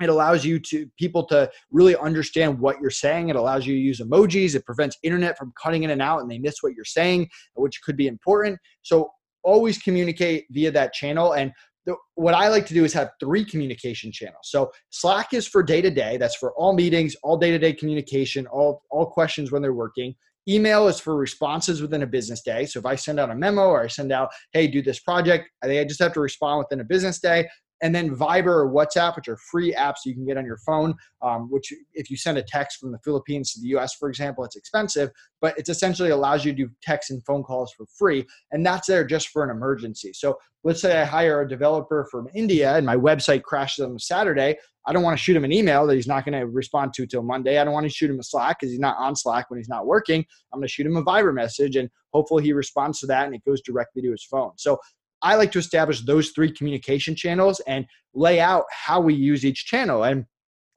[0.01, 3.29] It allows you to people to really understand what you're saying.
[3.29, 4.55] It allows you to use emojis.
[4.55, 7.81] It prevents internet from cutting in and out and they miss what you're saying, which
[7.81, 8.59] could be important.
[8.81, 9.09] So
[9.43, 11.33] always communicate via that channel.
[11.33, 11.53] And
[11.85, 14.41] the, what I like to do is have three communication channels.
[14.45, 16.17] So Slack is for day to day.
[16.17, 20.15] That's for all meetings, all day to day communication, all all questions when they're working.
[20.47, 22.65] Email is for responses within a business day.
[22.65, 25.49] So if I send out a memo or I send out, hey, do this project,
[25.63, 27.49] I think I just have to respond within a business day
[27.81, 30.95] and then Viber or WhatsApp, which are free apps you can get on your phone.
[31.21, 34.43] Um, which, if you send a text from the Philippines to the U.S., for example,
[34.43, 35.09] it's expensive,
[35.41, 38.87] but it essentially allows you to do text and phone calls for free, and that's
[38.87, 40.11] there just for an emergency.
[40.13, 44.57] So, let's say I hire a developer from India and my website crashes on Saturday.
[44.87, 47.05] I don't want to shoot him an email that he's not going to respond to
[47.05, 47.59] till Monday.
[47.59, 49.69] I don't want to shoot him a Slack because he's not on Slack when he's
[49.69, 50.25] not working.
[50.51, 53.35] I'm going to shoot him a Viber message and hopefully he responds to that and
[53.35, 54.51] it goes directly to his phone.
[54.57, 54.77] So
[55.25, 59.65] I like to establish those three communication channels and lay out how we use each
[59.65, 60.03] channel.
[60.03, 60.23] And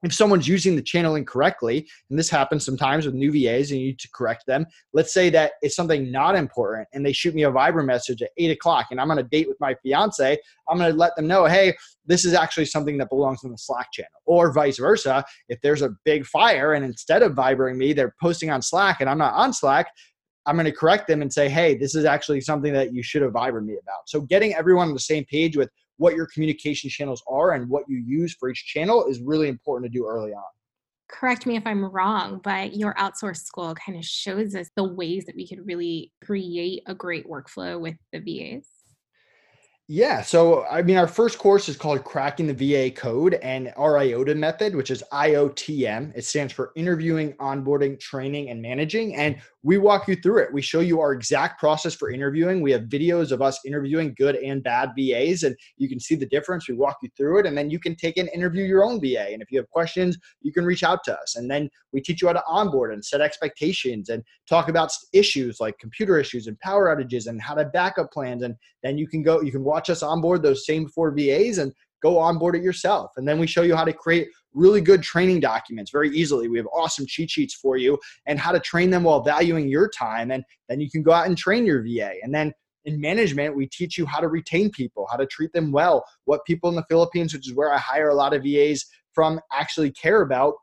[0.03, 3.89] if someone's using the channel incorrectly, and this happens sometimes with new VAs and you
[3.89, 7.43] need to correct them, let's say that it's something not important and they shoot me
[7.43, 10.39] a Viber message at eight o'clock and I'm on a date with my fiance,
[10.71, 13.93] I'm to let them know, hey, this is actually something that belongs in the Slack
[13.93, 14.09] channel.
[14.25, 18.51] Or vice versa, if there's a big fire and instead of Vibering me, they're posting
[18.51, 19.89] on Slack and I'm not on Slack,
[20.49, 23.21] I'm going to correct them and say, hey, this is actually something that you should
[23.21, 24.09] have Vibered me about.
[24.09, 27.85] So getting everyone on the same page with what your communication channels are and what
[27.87, 30.43] you use for each channel is really important to do early on.
[31.11, 35.27] Correct me if I'm wrong, but your outsourced school kind of shows us the ways
[35.27, 38.67] that we could really create a great workflow with the VAs.
[39.91, 40.21] Yeah.
[40.21, 44.35] So, I mean, our first course is called Cracking the VA Code and our IOTA
[44.35, 46.13] method, which is IOTM.
[46.15, 49.17] It stands for Interviewing, Onboarding, Training, and Managing.
[49.17, 50.53] And we walk you through it.
[50.53, 52.61] We show you our exact process for interviewing.
[52.61, 56.27] We have videos of us interviewing good and bad VAs, and you can see the
[56.27, 56.69] difference.
[56.69, 59.33] We walk you through it, and then you can take and interview your own VA.
[59.33, 61.37] And if you have questions, you can reach out to us.
[61.37, 65.61] And then we teach you how to onboard and set expectations and talk about issues
[65.61, 68.43] like computer issues and power outages and how to backup plans.
[68.43, 71.73] And then you can go, you can watch us onboard those same four VAs and
[72.03, 73.11] go onboard it yourself.
[73.17, 76.49] And then we show you how to create really good training documents very easily.
[76.49, 79.89] We have awesome cheat sheets for you and how to train them while valuing your
[79.89, 80.31] time.
[80.31, 82.15] And then you can go out and train your VA.
[82.23, 82.53] And then
[82.85, 86.45] in management, we teach you how to retain people, how to treat them well, what
[86.47, 89.91] people in the Philippines, which is where I hire a lot of VAs from, actually
[89.91, 90.55] care about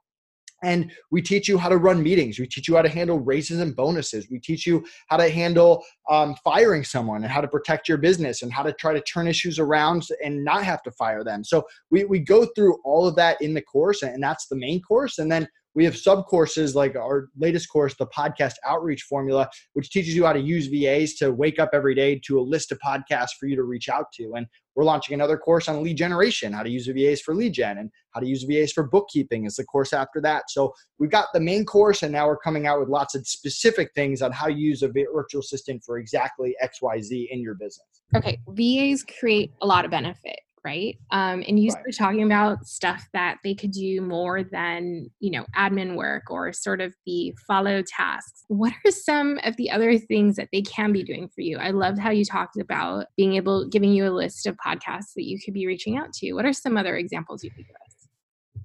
[0.66, 2.40] and we teach you how to run meetings.
[2.40, 4.28] We teach you how to handle raises and bonuses.
[4.30, 8.42] We teach you how to handle um, firing someone and how to protect your business
[8.42, 11.44] and how to try to turn issues around and not have to fire them.
[11.44, 14.82] So we, we go through all of that in the course, and that's the main
[14.82, 15.20] course.
[15.20, 19.92] And then we have sub courses like our latest course, the podcast outreach formula, which
[19.92, 22.80] teaches you how to use VAs to wake up every day to a list of
[22.80, 24.34] podcasts for you to reach out to.
[24.36, 27.54] And we're launching another course on lead generation, how to use a VAs for lead
[27.54, 30.50] gen, and how to use VAs for bookkeeping is the course after that.
[30.50, 33.92] So we've got the main course, and now we're coming out with lots of specific
[33.96, 38.02] things on how you use a virtual assistant for exactly XYZ in your business.
[38.16, 40.98] Okay, VAs create a lot of benefit right?
[41.12, 41.96] Um, and you right.
[41.96, 46.82] talking about stuff that they could do more than you know admin work or sort
[46.82, 48.44] of the follow tasks.
[48.48, 51.58] What are some of the other things that they can be doing for you?
[51.58, 55.26] I loved how you talked about being able giving you a list of podcasts that
[55.26, 56.34] you could be reaching out to.
[56.34, 57.95] What are some other examples you could give us?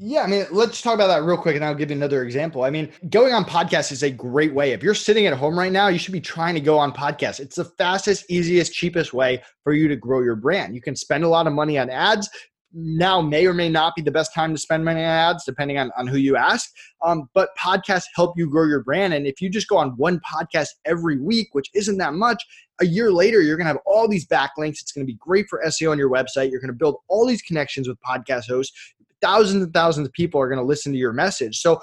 [0.02, 2.64] Yeah, I mean, let's talk about that real quick and I'll give you another example.
[2.64, 4.72] I mean, going on podcasts is a great way.
[4.72, 7.38] If you're sitting at home right now, you should be trying to go on podcasts.
[7.38, 10.74] It's the fastest, easiest, cheapest way for you to grow your brand.
[10.74, 12.30] You can spend a lot of money on ads.
[12.72, 15.76] Now may or may not be the best time to spend money on ads, depending
[15.76, 16.70] on, on who you ask.
[17.04, 19.12] Um, but podcasts help you grow your brand.
[19.12, 22.42] And if you just go on one podcast every week, which isn't that much,
[22.80, 24.80] a year later, you're going to have all these backlinks.
[24.80, 26.50] It's going to be great for SEO on your website.
[26.50, 28.74] You're going to build all these connections with podcast hosts
[29.22, 31.58] thousands and thousands of people are going to listen to your message.
[31.58, 31.80] So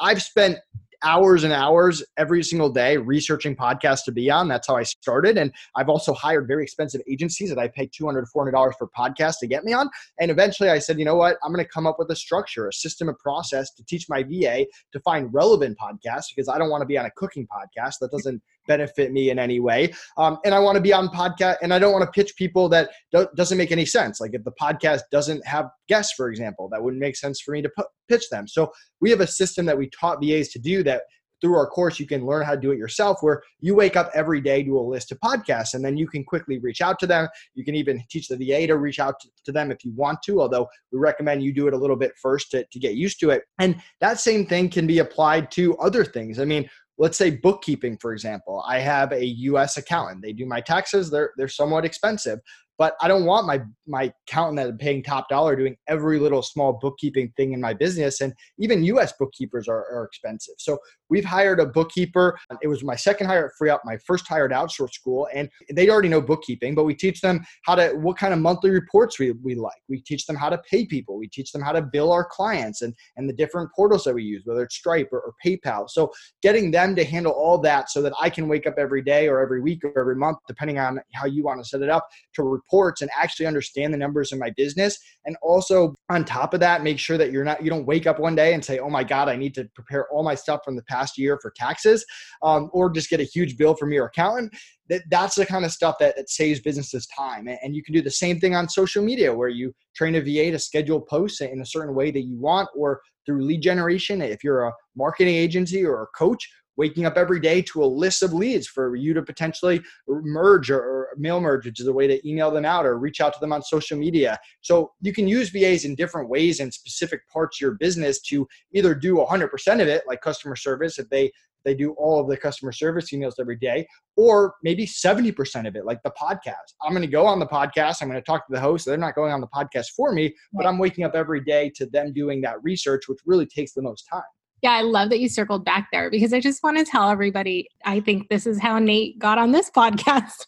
[0.00, 0.58] I've spent
[1.02, 4.48] hours and hours every single day researching podcasts to be on.
[4.48, 5.36] That's how I started.
[5.36, 9.46] And I've also hired very expensive agencies that I pay $200 $400 for podcasts to
[9.46, 9.90] get me on.
[10.20, 11.38] And eventually I said, you know what?
[11.44, 14.22] I'm going to come up with a structure, a system, a process to teach my
[14.22, 17.94] VA to find relevant podcasts because I don't want to be on a cooking podcast.
[18.00, 19.92] That doesn't benefit me in any way.
[20.16, 22.68] Um, and I want to be on podcast and I don't want to pitch people
[22.70, 24.20] that do- doesn't make any sense.
[24.20, 27.62] Like if the podcast doesn't have guests, for example, that wouldn't make sense for me
[27.62, 27.70] to
[28.08, 28.46] pitch them.
[28.46, 31.02] So we have a system that we taught VAs to do that
[31.42, 34.10] through our course you can learn how to do it yourself where you wake up
[34.14, 37.06] every day to a list of podcasts and then you can quickly reach out to
[37.06, 39.92] them you can even teach the va to reach out to, to them if you
[39.94, 42.94] want to although we recommend you do it a little bit first to, to get
[42.94, 46.68] used to it and that same thing can be applied to other things i mean
[46.98, 50.22] let's say bookkeeping for example i have a us accountant.
[50.22, 51.10] They do my taxes.
[51.10, 52.40] They're they're somewhat expensive
[52.78, 56.42] but I don't want my my accountant that is paying top dollar doing every little
[56.42, 58.20] small bookkeeping thing in my business.
[58.20, 59.12] And even U.S.
[59.18, 60.54] bookkeepers are, are expensive.
[60.58, 60.78] So
[61.10, 62.38] we've hired a bookkeeper.
[62.62, 65.48] It was my second hire at Free FreeUp, my first hire at Outsource School, and
[65.72, 66.74] they already know bookkeeping.
[66.74, 69.80] But we teach them how to what kind of monthly reports we, we like.
[69.88, 71.18] We teach them how to pay people.
[71.18, 74.22] We teach them how to bill our clients and and the different portals that we
[74.22, 75.88] use, whether it's Stripe or, or PayPal.
[75.88, 76.10] So
[76.42, 79.40] getting them to handle all that so that I can wake up every day or
[79.40, 82.61] every week or every month, depending on how you want to set it up, to
[82.62, 84.98] reports and actually understand the numbers in my business.
[85.24, 88.18] And also on top of that, make sure that you're not, you don't wake up
[88.18, 90.76] one day and say, oh my God, I need to prepare all my stuff from
[90.76, 92.04] the past year for taxes
[92.42, 94.54] um, or just get a huge bill from your accountant.
[94.88, 97.48] That, that's the kind of stuff that, that saves businesses time.
[97.48, 100.50] And you can do the same thing on social media where you train a VA
[100.50, 104.20] to schedule posts in a certain way that you want or through lead generation.
[104.20, 108.22] If you're a marketing agency or a coach, waking up every day to a list
[108.22, 112.28] of leads for you to potentially merge or, mail merge, which is a way to
[112.28, 114.38] email them out or reach out to them on social media.
[114.62, 118.46] So you can use VAs in different ways in specific parts of your business to
[118.72, 121.30] either do 100% of it, like customer service, if they
[121.64, 125.84] they do all of the customer service emails every day, or maybe 70% of it,
[125.84, 126.74] like the podcast.
[126.82, 128.02] I'm going to go on the podcast.
[128.02, 128.84] I'm going to talk to the host.
[128.84, 131.86] They're not going on the podcast for me, but I'm waking up every day to
[131.86, 134.22] them doing that research, which really takes the most time.
[134.62, 137.68] Yeah, I love that you circled back there because I just want to tell everybody
[137.84, 140.46] I think this is how Nate got on this podcast.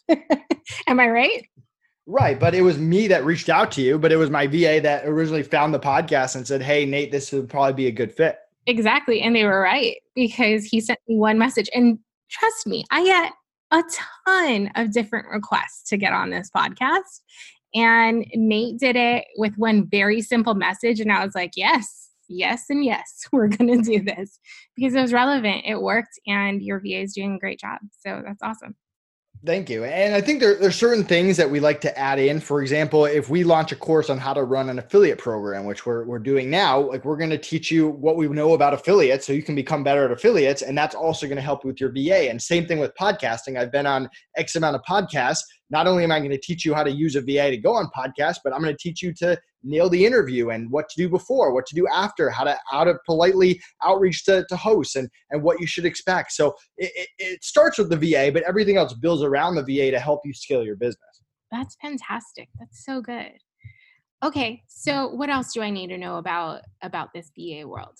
[0.87, 1.47] Am I right?
[2.07, 2.39] Right.
[2.39, 5.05] But it was me that reached out to you, but it was my VA that
[5.05, 8.37] originally found the podcast and said, Hey, Nate, this would probably be a good fit.
[8.67, 9.21] Exactly.
[9.21, 11.69] And they were right because he sent me one message.
[11.73, 11.99] And
[12.29, 13.33] trust me, I get
[13.71, 13.83] a
[14.35, 17.21] ton of different requests to get on this podcast.
[17.73, 20.99] And Nate did it with one very simple message.
[20.99, 24.39] And I was like, yes, yes and yes, we're going to do this
[24.75, 25.63] because it was relevant.
[25.65, 27.79] It worked, and your VA is doing a great job.
[28.05, 28.75] So that's awesome.
[29.45, 29.83] Thank you.
[29.83, 32.39] And I think there, there's certain things that we like to add in.
[32.39, 35.85] For example, if we launch a course on how to run an affiliate program, which
[35.85, 39.27] we're, we're doing now, like we're going to teach you what we know about affiliates
[39.27, 40.63] so you can become better at affiliates.
[40.63, 42.29] And that's also going to help with your VA.
[42.29, 43.59] And same thing with podcasting.
[43.59, 46.73] I've been on X amount of podcasts not only am I going to teach you
[46.73, 49.13] how to use a VA to go on podcasts, but I'm going to teach you
[49.15, 52.57] to nail the interview and what to do before, what to do after, how to
[52.69, 56.31] how to politely outreach to, to hosts and and what you should expect.
[56.31, 59.91] So it, it, it starts with the VA, but everything else builds around the VA
[59.91, 60.99] to help you scale your business.
[61.51, 62.49] That's fantastic.
[62.59, 63.31] That's so good.
[64.23, 67.95] Okay, so what else do I need to know about about this VA world?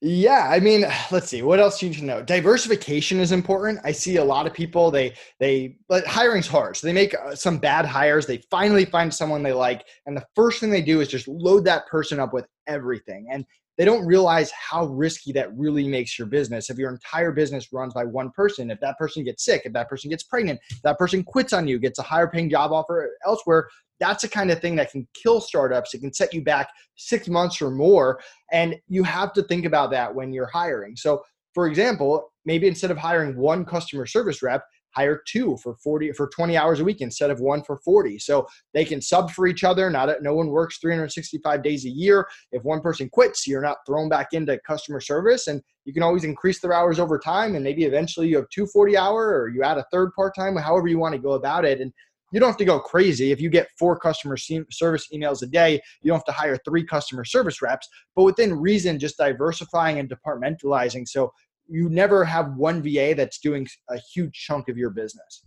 [0.00, 1.42] Yeah, I mean, let's see.
[1.42, 2.22] What else do you need to know?
[2.22, 3.80] Diversification is important.
[3.84, 6.76] I see a lot of people they they but hiring's hard.
[6.76, 8.26] So they make uh, some bad hires.
[8.26, 11.64] They finally find someone they like, and the first thing they do is just load
[11.64, 13.28] that person up with everything.
[13.32, 13.46] And
[13.76, 16.70] they don't realize how risky that really makes your business.
[16.70, 19.88] If your entire business runs by one person, if that person gets sick, if that
[19.88, 23.68] person gets pregnant, that person quits on you, gets a higher paying job offer elsewhere,
[24.00, 25.94] that's the kind of thing that can kill startups.
[25.94, 28.20] It can set you back six months or more.
[28.52, 30.96] And you have to think about that when you're hiring.
[30.96, 31.22] So,
[31.54, 34.64] for example, maybe instead of hiring one customer service rep,
[34.94, 38.46] hire two for 40 for 20 hours a week instead of one for 40 so
[38.72, 42.62] they can sub for each other not no one works 365 days a year if
[42.62, 46.60] one person quits you're not thrown back into customer service and you can always increase
[46.60, 49.78] their hours over time and maybe eventually you have two 40 hour or you add
[49.78, 51.92] a third part-time however you want to go about it and
[52.34, 53.30] you don't have to go crazy.
[53.30, 56.84] If you get four customer service emails a day, you don't have to hire three
[56.84, 61.06] customer service reps, but within reason, just diversifying and departmentalizing.
[61.06, 61.32] So
[61.68, 65.44] you never have one VA that's doing a huge chunk of your business.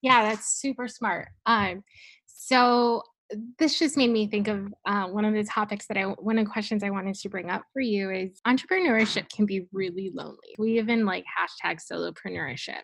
[0.00, 1.30] Yeah, that's super smart.
[1.46, 1.82] Um,
[2.26, 3.02] so
[3.58, 6.44] this just made me think of uh, one of the topics that I, one of
[6.44, 10.54] the questions I wanted to bring up for you is entrepreneurship can be really lonely.
[10.58, 12.82] We even like hashtag solopreneurship.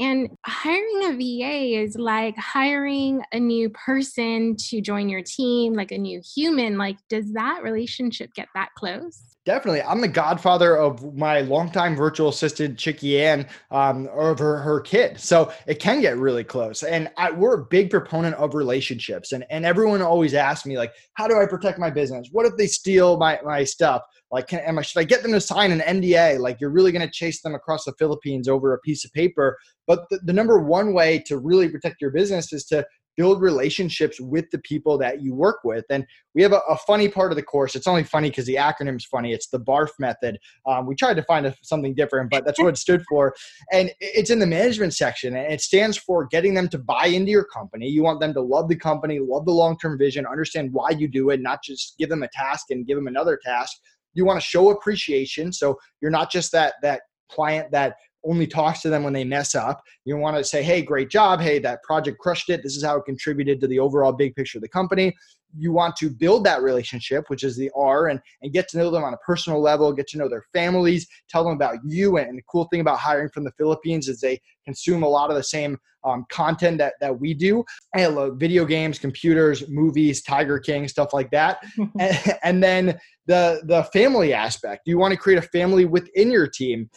[0.00, 5.90] And hiring a VA is like hiring a new person to join your team, like
[5.90, 6.78] a new human.
[6.78, 9.28] Like, does that relationship get that close?
[9.44, 9.80] Definitely.
[9.80, 15.18] I'm the godfather of my longtime virtual assistant, Chicky Ann, um, of her, her kid.
[15.18, 16.82] So it can get really close.
[16.82, 19.32] And I, we're a big proponent of relationships.
[19.32, 22.28] And, and everyone always asks me, like, how do I protect my business?
[22.30, 24.02] What if they steal my, my stuff?
[24.30, 26.38] Like, can, am I, should I get them to sign an NDA?
[26.38, 29.56] Like, you're really going to chase them across the Philippines over a piece of paper.
[29.86, 32.86] But the, the number one way to really protect your business is to
[33.18, 35.84] build relationships with the people that you work with.
[35.90, 36.06] And
[36.36, 37.74] we have a, a funny part of the course.
[37.74, 39.32] It's only funny because the acronym's funny.
[39.32, 40.38] It's the BARF method.
[40.66, 43.34] Um, we tried to find a, something different, but that's what it stood for.
[43.72, 47.32] And it's in the management section, and it stands for getting them to buy into
[47.32, 47.88] your company.
[47.88, 51.08] You want them to love the company, love the long term vision, understand why you
[51.08, 53.76] do it, not just give them a task and give them another task.
[54.18, 55.52] You want to show appreciation.
[55.52, 57.94] So you're not just that that client that
[58.24, 59.80] only talks to them when they mess up.
[60.04, 61.40] You want to say, hey, great job.
[61.40, 62.62] Hey, that project crushed it.
[62.64, 65.14] This is how it contributed to the overall big picture of the company.
[65.56, 68.90] You want to build that relationship, which is the R, and, and get to know
[68.90, 72.18] them on a personal level, get to know their families, tell them about you.
[72.18, 75.36] And the cool thing about hiring from the Philippines is they consume a lot of
[75.36, 77.64] the same um, content that, that we do.
[77.94, 81.62] I love video games, computers, movies, Tiger King, stuff like that.
[81.98, 84.82] and, and then the, the family aspect.
[84.86, 86.88] You want to create a family within your team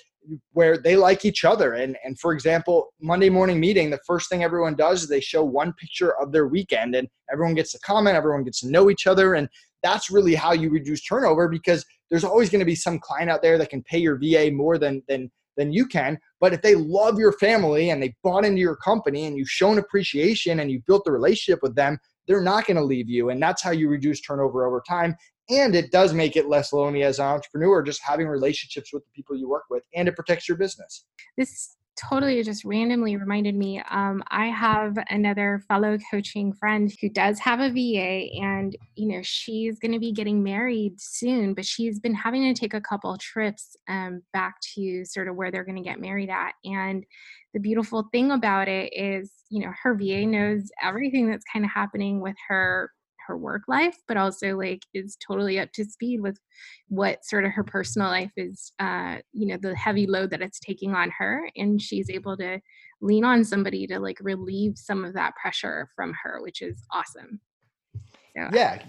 [0.54, 1.74] where they like each other.
[1.74, 5.44] And, and for example, Monday morning meeting, the first thing everyone does is they show
[5.44, 9.08] one picture of their weekend and everyone gets to comment, everyone gets to know each
[9.08, 9.34] other.
[9.34, 9.50] And
[9.84, 13.42] that's really how you reduce turnover because there's always going to be some client out
[13.42, 16.18] there that can pay your VA more than, than, than you can.
[16.40, 19.80] But if they love your family and they bought into your company and you've shown
[19.80, 21.98] appreciation and you built the relationship with them,
[22.28, 23.30] they're not going to leave you.
[23.30, 25.16] And that's how you reduce turnover over time
[25.52, 29.12] and it does make it less lonely as an entrepreneur just having relationships with the
[29.14, 31.06] people you work with and it protects your business.
[31.38, 37.38] This totally just randomly reminded me um, i have another fellow coaching friend who does
[37.38, 42.00] have a va and you know she's going to be getting married soon but she's
[42.00, 45.76] been having to take a couple trips um, back to sort of where they're going
[45.76, 46.54] to get married at.
[46.64, 47.06] And
[47.54, 51.72] the beautiful thing about it is you know her va knows everything that's kind of
[51.72, 52.90] happening with her
[53.28, 56.38] her work life but also like is totally up to speed with
[56.88, 60.60] what sort of her personal life is uh you know the heavy load that it's
[60.60, 62.60] taking on her and she's able to
[63.02, 67.40] lean on somebody to like relieve some of that pressure from her which is awesome.
[68.36, 68.82] So, yeah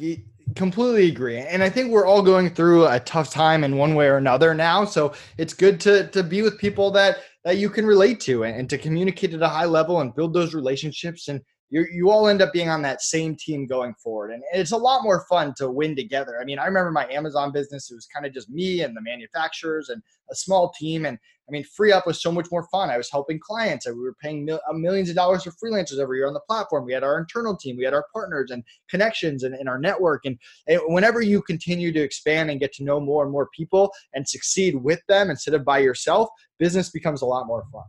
[0.54, 4.06] completely agree and i think we're all going through a tough time in one way
[4.06, 7.86] or another now so it's good to to be with people that that you can
[7.86, 11.40] relate to and, and to communicate at a high level and build those relationships and
[11.72, 14.30] you you all end up being on that same team going forward.
[14.30, 16.38] And it's a lot more fun to win together.
[16.40, 19.00] I mean, I remember my Amazon business, it was kind of just me and the
[19.00, 21.06] manufacturers and a small team.
[21.06, 21.18] And
[21.48, 22.90] I mean, FreeUp was so much more fun.
[22.90, 23.86] I was helping clients.
[23.86, 26.40] And we were paying mil- uh, millions of dollars for freelancers every year on the
[26.40, 26.84] platform.
[26.84, 30.26] We had our internal team, we had our partners and connections and in our network.
[30.26, 33.92] And, and whenever you continue to expand and get to know more and more people
[34.12, 37.84] and succeed with them instead of by yourself, business becomes a lot more fun.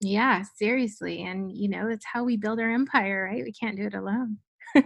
[0.00, 1.22] Yeah, seriously.
[1.22, 3.42] And, you know, it's how we build our empire, right?
[3.42, 4.38] We can't do it alone.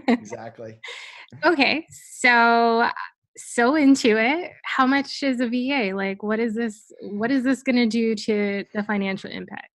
[0.09, 0.79] exactly.
[1.45, 1.87] okay.
[1.91, 2.89] So,
[3.37, 4.53] so into it.
[4.65, 5.95] How much is a VA?
[5.95, 6.93] Like, what is this?
[7.03, 9.72] What is this going to do to the financial impact?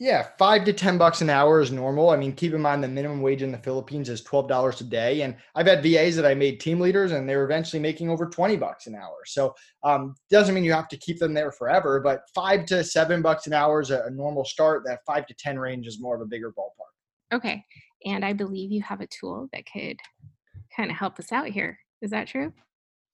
[0.00, 2.10] Yeah, five to ten bucks an hour is normal.
[2.10, 4.84] I mean, keep in mind the minimum wage in the Philippines is twelve dollars a
[4.84, 8.26] day, and I've had VAs that I made team leaders, and they're eventually making over
[8.26, 9.16] twenty bucks an hour.
[9.26, 13.22] So, um, doesn't mean you have to keep them there forever, but five to seven
[13.22, 14.84] bucks an hour is a, a normal start.
[14.86, 17.36] That five to ten range is more of a bigger ballpark.
[17.36, 17.64] Okay,
[18.04, 19.96] and I believe you have a tool that could
[20.76, 21.76] kind of help us out here.
[22.02, 22.52] Is that true?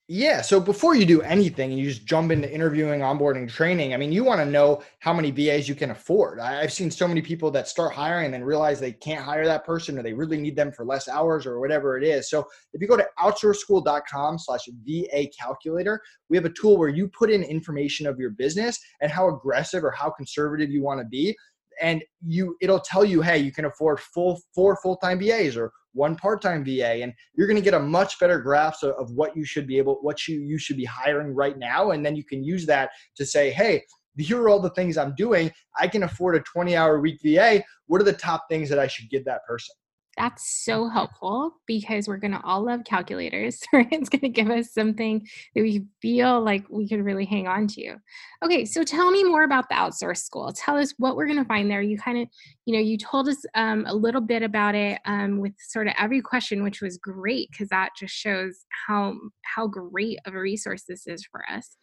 [0.06, 0.42] Yeah.
[0.42, 4.12] So before you do anything and you just jump into interviewing, onboarding, training, I mean,
[4.12, 6.40] you want to know how many VAs you can afford.
[6.40, 9.64] I've seen so many people that start hiring and then realize they can't hire that
[9.64, 12.28] person or they really need them for less hours or whatever it is.
[12.28, 17.08] So if you go to outsourceschool.com slash VA calculator, we have a tool where you
[17.08, 21.06] put in information of your business and how aggressive or how conservative you want to
[21.06, 21.34] be
[21.80, 26.16] and you it'll tell you hey you can afford full four full-time VAs or one
[26.16, 29.44] part-time VA, and you're going to get a much better grasp of, of what you
[29.44, 32.44] should be able, what you you should be hiring right now, and then you can
[32.44, 33.82] use that to say, hey,
[34.18, 35.50] here are all the things I'm doing.
[35.78, 37.62] I can afford a 20-hour week VA.
[37.86, 39.74] What are the top things that I should give that person?
[40.16, 43.60] That's so helpful because we're going to all love calculators.
[43.72, 43.88] Right?
[43.90, 47.66] It's going to give us something that we feel like we could really hang on
[47.68, 47.96] to.
[48.44, 50.52] Okay, so tell me more about the outsource school.
[50.52, 51.82] Tell us what we're going to find there.
[51.82, 52.28] You kind of,
[52.66, 55.94] you know, you told us um, a little bit about it um, with sort of
[55.98, 60.84] every question, which was great because that just shows how how great of a resource
[60.88, 61.76] this is for us.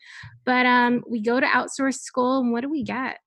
[0.45, 3.17] But um, we go to outsource school, and what do we get?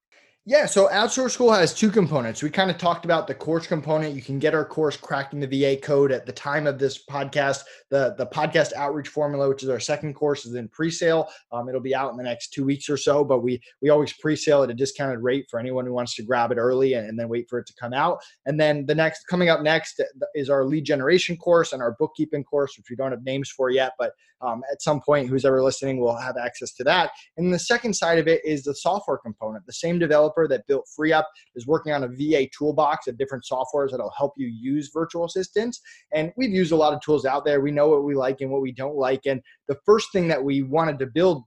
[0.46, 2.42] Yeah, so Outsource School has two components.
[2.42, 4.14] We kind of talked about the course component.
[4.14, 7.62] You can get our course cracking the VA code at the time of this podcast.
[7.88, 11.30] The the podcast outreach formula, which is our second course, is in pre-sale.
[11.50, 14.12] Um, it'll be out in the next two weeks or so, but we we always
[14.12, 17.18] pre-sale at a discounted rate for anyone who wants to grab it early and, and
[17.18, 18.18] then wait for it to come out.
[18.44, 19.98] And then the next coming up next
[20.34, 23.70] is our lead generation course and our bookkeeping course, which we don't have names for
[23.70, 24.12] yet, but
[24.44, 27.10] um, at some point, who's ever listening will have access to that.
[27.36, 29.64] And the second side of it is the software component.
[29.66, 31.24] The same developer developer that built FreeUp
[31.54, 35.80] is working on a VA toolbox of different softwares that'll help you use virtual assistants.
[36.12, 37.60] And we've used a lot of tools out there.
[37.60, 39.22] We know what we like and what we don't like.
[39.26, 41.44] And the first thing that we wanted to build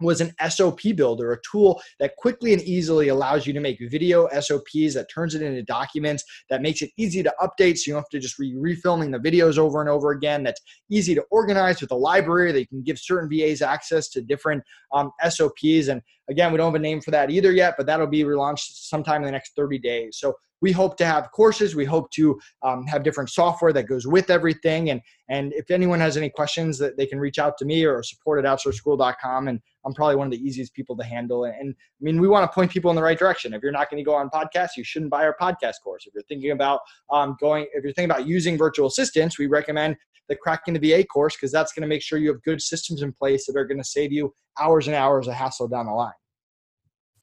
[0.00, 4.28] was an SOP builder, a tool that quickly and easily allows you to make video
[4.28, 8.02] SOPs that turns it into documents, that makes it easy to update so you don't
[8.02, 11.80] have to just be refilming the videos over and over again, that's easy to organize
[11.80, 15.88] with a library that you can give certain VAs access to different um, SOPs.
[15.88, 18.72] And again, we don't have a name for that either yet, but that'll be relaunched
[18.72, 20.18] sometime in the next 30 days.
[20.18, 21.74] So we hope to have courses.
[21.74, 24.90] We hope to um, have different software that goes with everything.
[24.90, 28.02] And and if anyone has any questions, that they can reach out to me or
[28.02, 29.48] support at outsourceschool.com.
[29.48, 31.44] And I'm probably one of the easiest people to handle.
[31.44, 33.54] And, and I mean, we want to point people in the right direction.
[33.54, 36.06] If you're not going to go on podcasts, you shouldn't buy our podcast course.
[36.06, 36.80] If you're thinking about
[37.12, 39.96] um, going, if you're thinking about using virtual assistants, we recommend
[40.28, 43.02] the cracking the VA course because that's going to make sure you have good systems
[43.02, 45.92] in place that are going to save you hours and hours of hassle down the
[45.92, 46.12] line.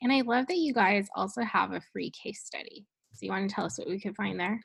[0.02, 2.86] And I love that you guys also have a free case study.
[3.18, 4.62] So you want to tell us what we could find there?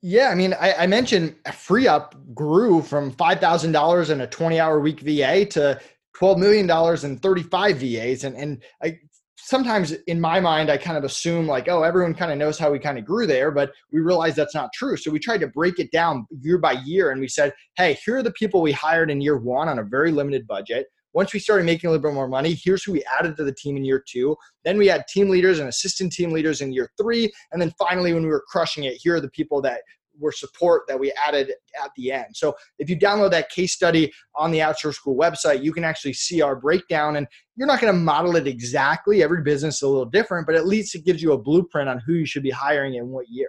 [0.00, 4.80] Yeah, I mean, I, I mentioned FreeUp grew from five thousand dollars in a twenty-hour
[4.80, 5.80] week VA to
[6.16, 8.98] twelve million dollars in thirty-five VAs, and and I,
[9.44, 12.70] sometimes in my mind i kind of assume like oh everyone kind of knows how
[12.70, 14.96] we kind of grew there but we realized that's not true.
[14.96, 18.16] So we tried to break it down year by year and we said hey here
[18.16, 21.40] are the people we hired in year one on a very limited budget once we
[21.40, 23.84] started making a little bit more money here's who we added to the team in
[23.84, 27.60] year two then we had team leaders and assistant team leaders in year three and
[27.60, 29.80] then finally when we were crushing it here are the people that
[30.18, 31.52] were support that we added
[31.82, 32.26] at the end.
[32.34, 36.12] So if you download that case study on the Outsource School website, you can actually
[36.12, 37.16] see our breakdown.
[37.16, 39.22] And you're not going to model it exactly.
[39.22, 42.00] Every business is a little different, but at least it gives you a blueprint on
[42.06, 43.48] who you should be hiring in what year.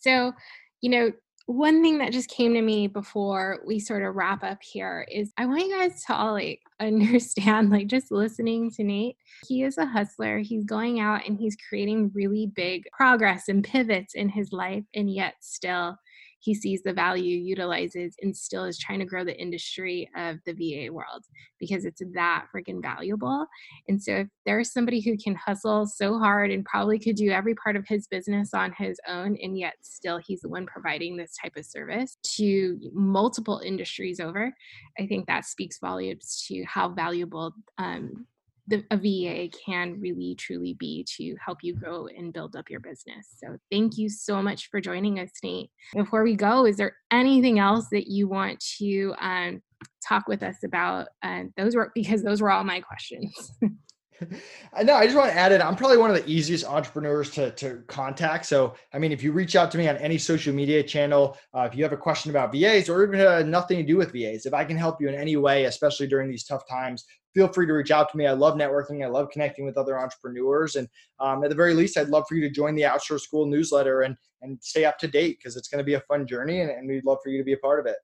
[0.00, 0.32] So,
[0.80, 1.12] you know,
[1.46, 5.32] one thing that just came to me before we sort of wrap up here is
[5.36, 9.16] I want you guys to all like understand, like just listening to Nate,
[9.46, 10.38] he is a hustler.
[10.38, 15.12] He's going out and he's creating really big progress and pivots in his life, and
[15.12, 15.96] yet still
[16.42, 20.52] he sees the value, utilizes, and still is trying to grow the industry of the
[20.52, 21.24] VA world
[21.60, 23.46] because it's that freaking valuable.
[23.88, 27.54] And so, if there's somebody who can hustle so hard and probably could do every
[27.54, 31.36] part of his business on his own, and yet still he's the one providing this
[31.40, 34.52] type of service to multiple industries over,
[34.98, 38.26] I think that speaks volumes to how valuable um,
[38.68, 42.80] the, a VA can really truly be to help you grow and build up your
[42.80, 43.28] business.
[43.42, 45.70] So thank you so much for joining us, Nate.
[45.94, 49.62] Before we go, is there anything else that you want to um,
[50.06, 51.08] talk with us about?
[51.22, 53.52] Uh, those were because those were all my questions.
[54.72, 54.94] I know.
[54.94, 55.60] I just want to add it.
[55.60, 58.46] I'm probably one of the easiest entrepreneurs to, to contact.
[58.46, 61.68] So, I mean, if you reach out to me on any social media channel, uh,
[61.70, 64.46] if you have a question about VAs or even uh, nothing to do with VAs,
[64.46, 67.04] if I can help you in any way, especially during these tough times,
[67.34, 68.26] feel free to reach out to me.
[68.26, 69.04] I love networking.
[69.04, 70.76] I love connecting with other entrepreneurs.
[70.76, 70.88] And
[71.20, 74.02] um, at the very least, I'd love for you to join the Outsource School newsletter
[74.02, 76.70] and, and stay up to date because it's going to be a fun journey and,
[76.70, 77.96] and we'd love for you to be a part of it.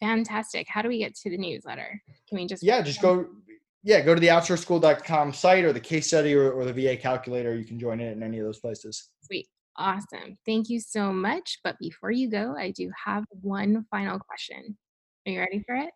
[0.00, 0.66] Fantastic.
[0.68, 2.00] How do we get to the newsletter?
[2.28, 2.62] Can we just?
[2.62, 3.26] Yeah, just go.
[3.86, 7.54] Yeah, go to the outsourceschool.com site or the case study or, or the VA calculator.
[7.54, 9.10] You can join it in any of those places.
[9.22, 9.46] Sweet.
[9.76, 10.36] Awesome.
[10.44, 11.60] Thank you so much.
[11.62, 14.76] But before you go, I do have one final question.
[15.24, 15.90] Are you ready for it?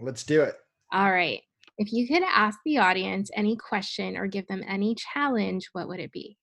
[0.00, 0.54] Let's do it.
[0.92, 1.40] All right.
[1.76, 5.98] If you could ask the audience any question or give them any challenge, what would
[5.98, 6.38] it be?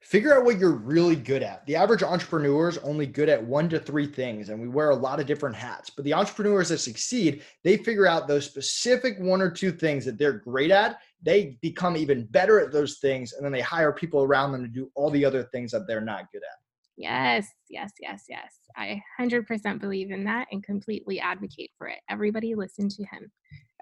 [0.00, 1.64] Figure out what you're really good at.
[1.66, 4.96] The average entrepreneur is only good at one to three things, and we wear a
[4.96, 5.90] lot of different hats.
[5.90, 10.16] But the entrepreneurs that succeed, they figure out those specific one or two things that
[10.16, 11.00] they're great at.
[11.22, 14.68] They become even better at those things, and then they hire people around them to
[14.68, 16.58] do all the other things that they're not good at.
[16.96, 18.54] Yes, yes, yes, yes.
[18.76, 21.98] I 100% believe in that and completely advocate for it.
[22.08, 23.30] Everybody listen to him.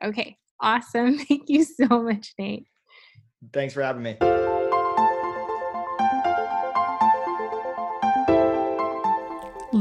[0.02, 1.18] Okay, awesome.
[1.28, 2.66] Thank you so much, Nate.
[3.52, 4.16] Thanks for having me.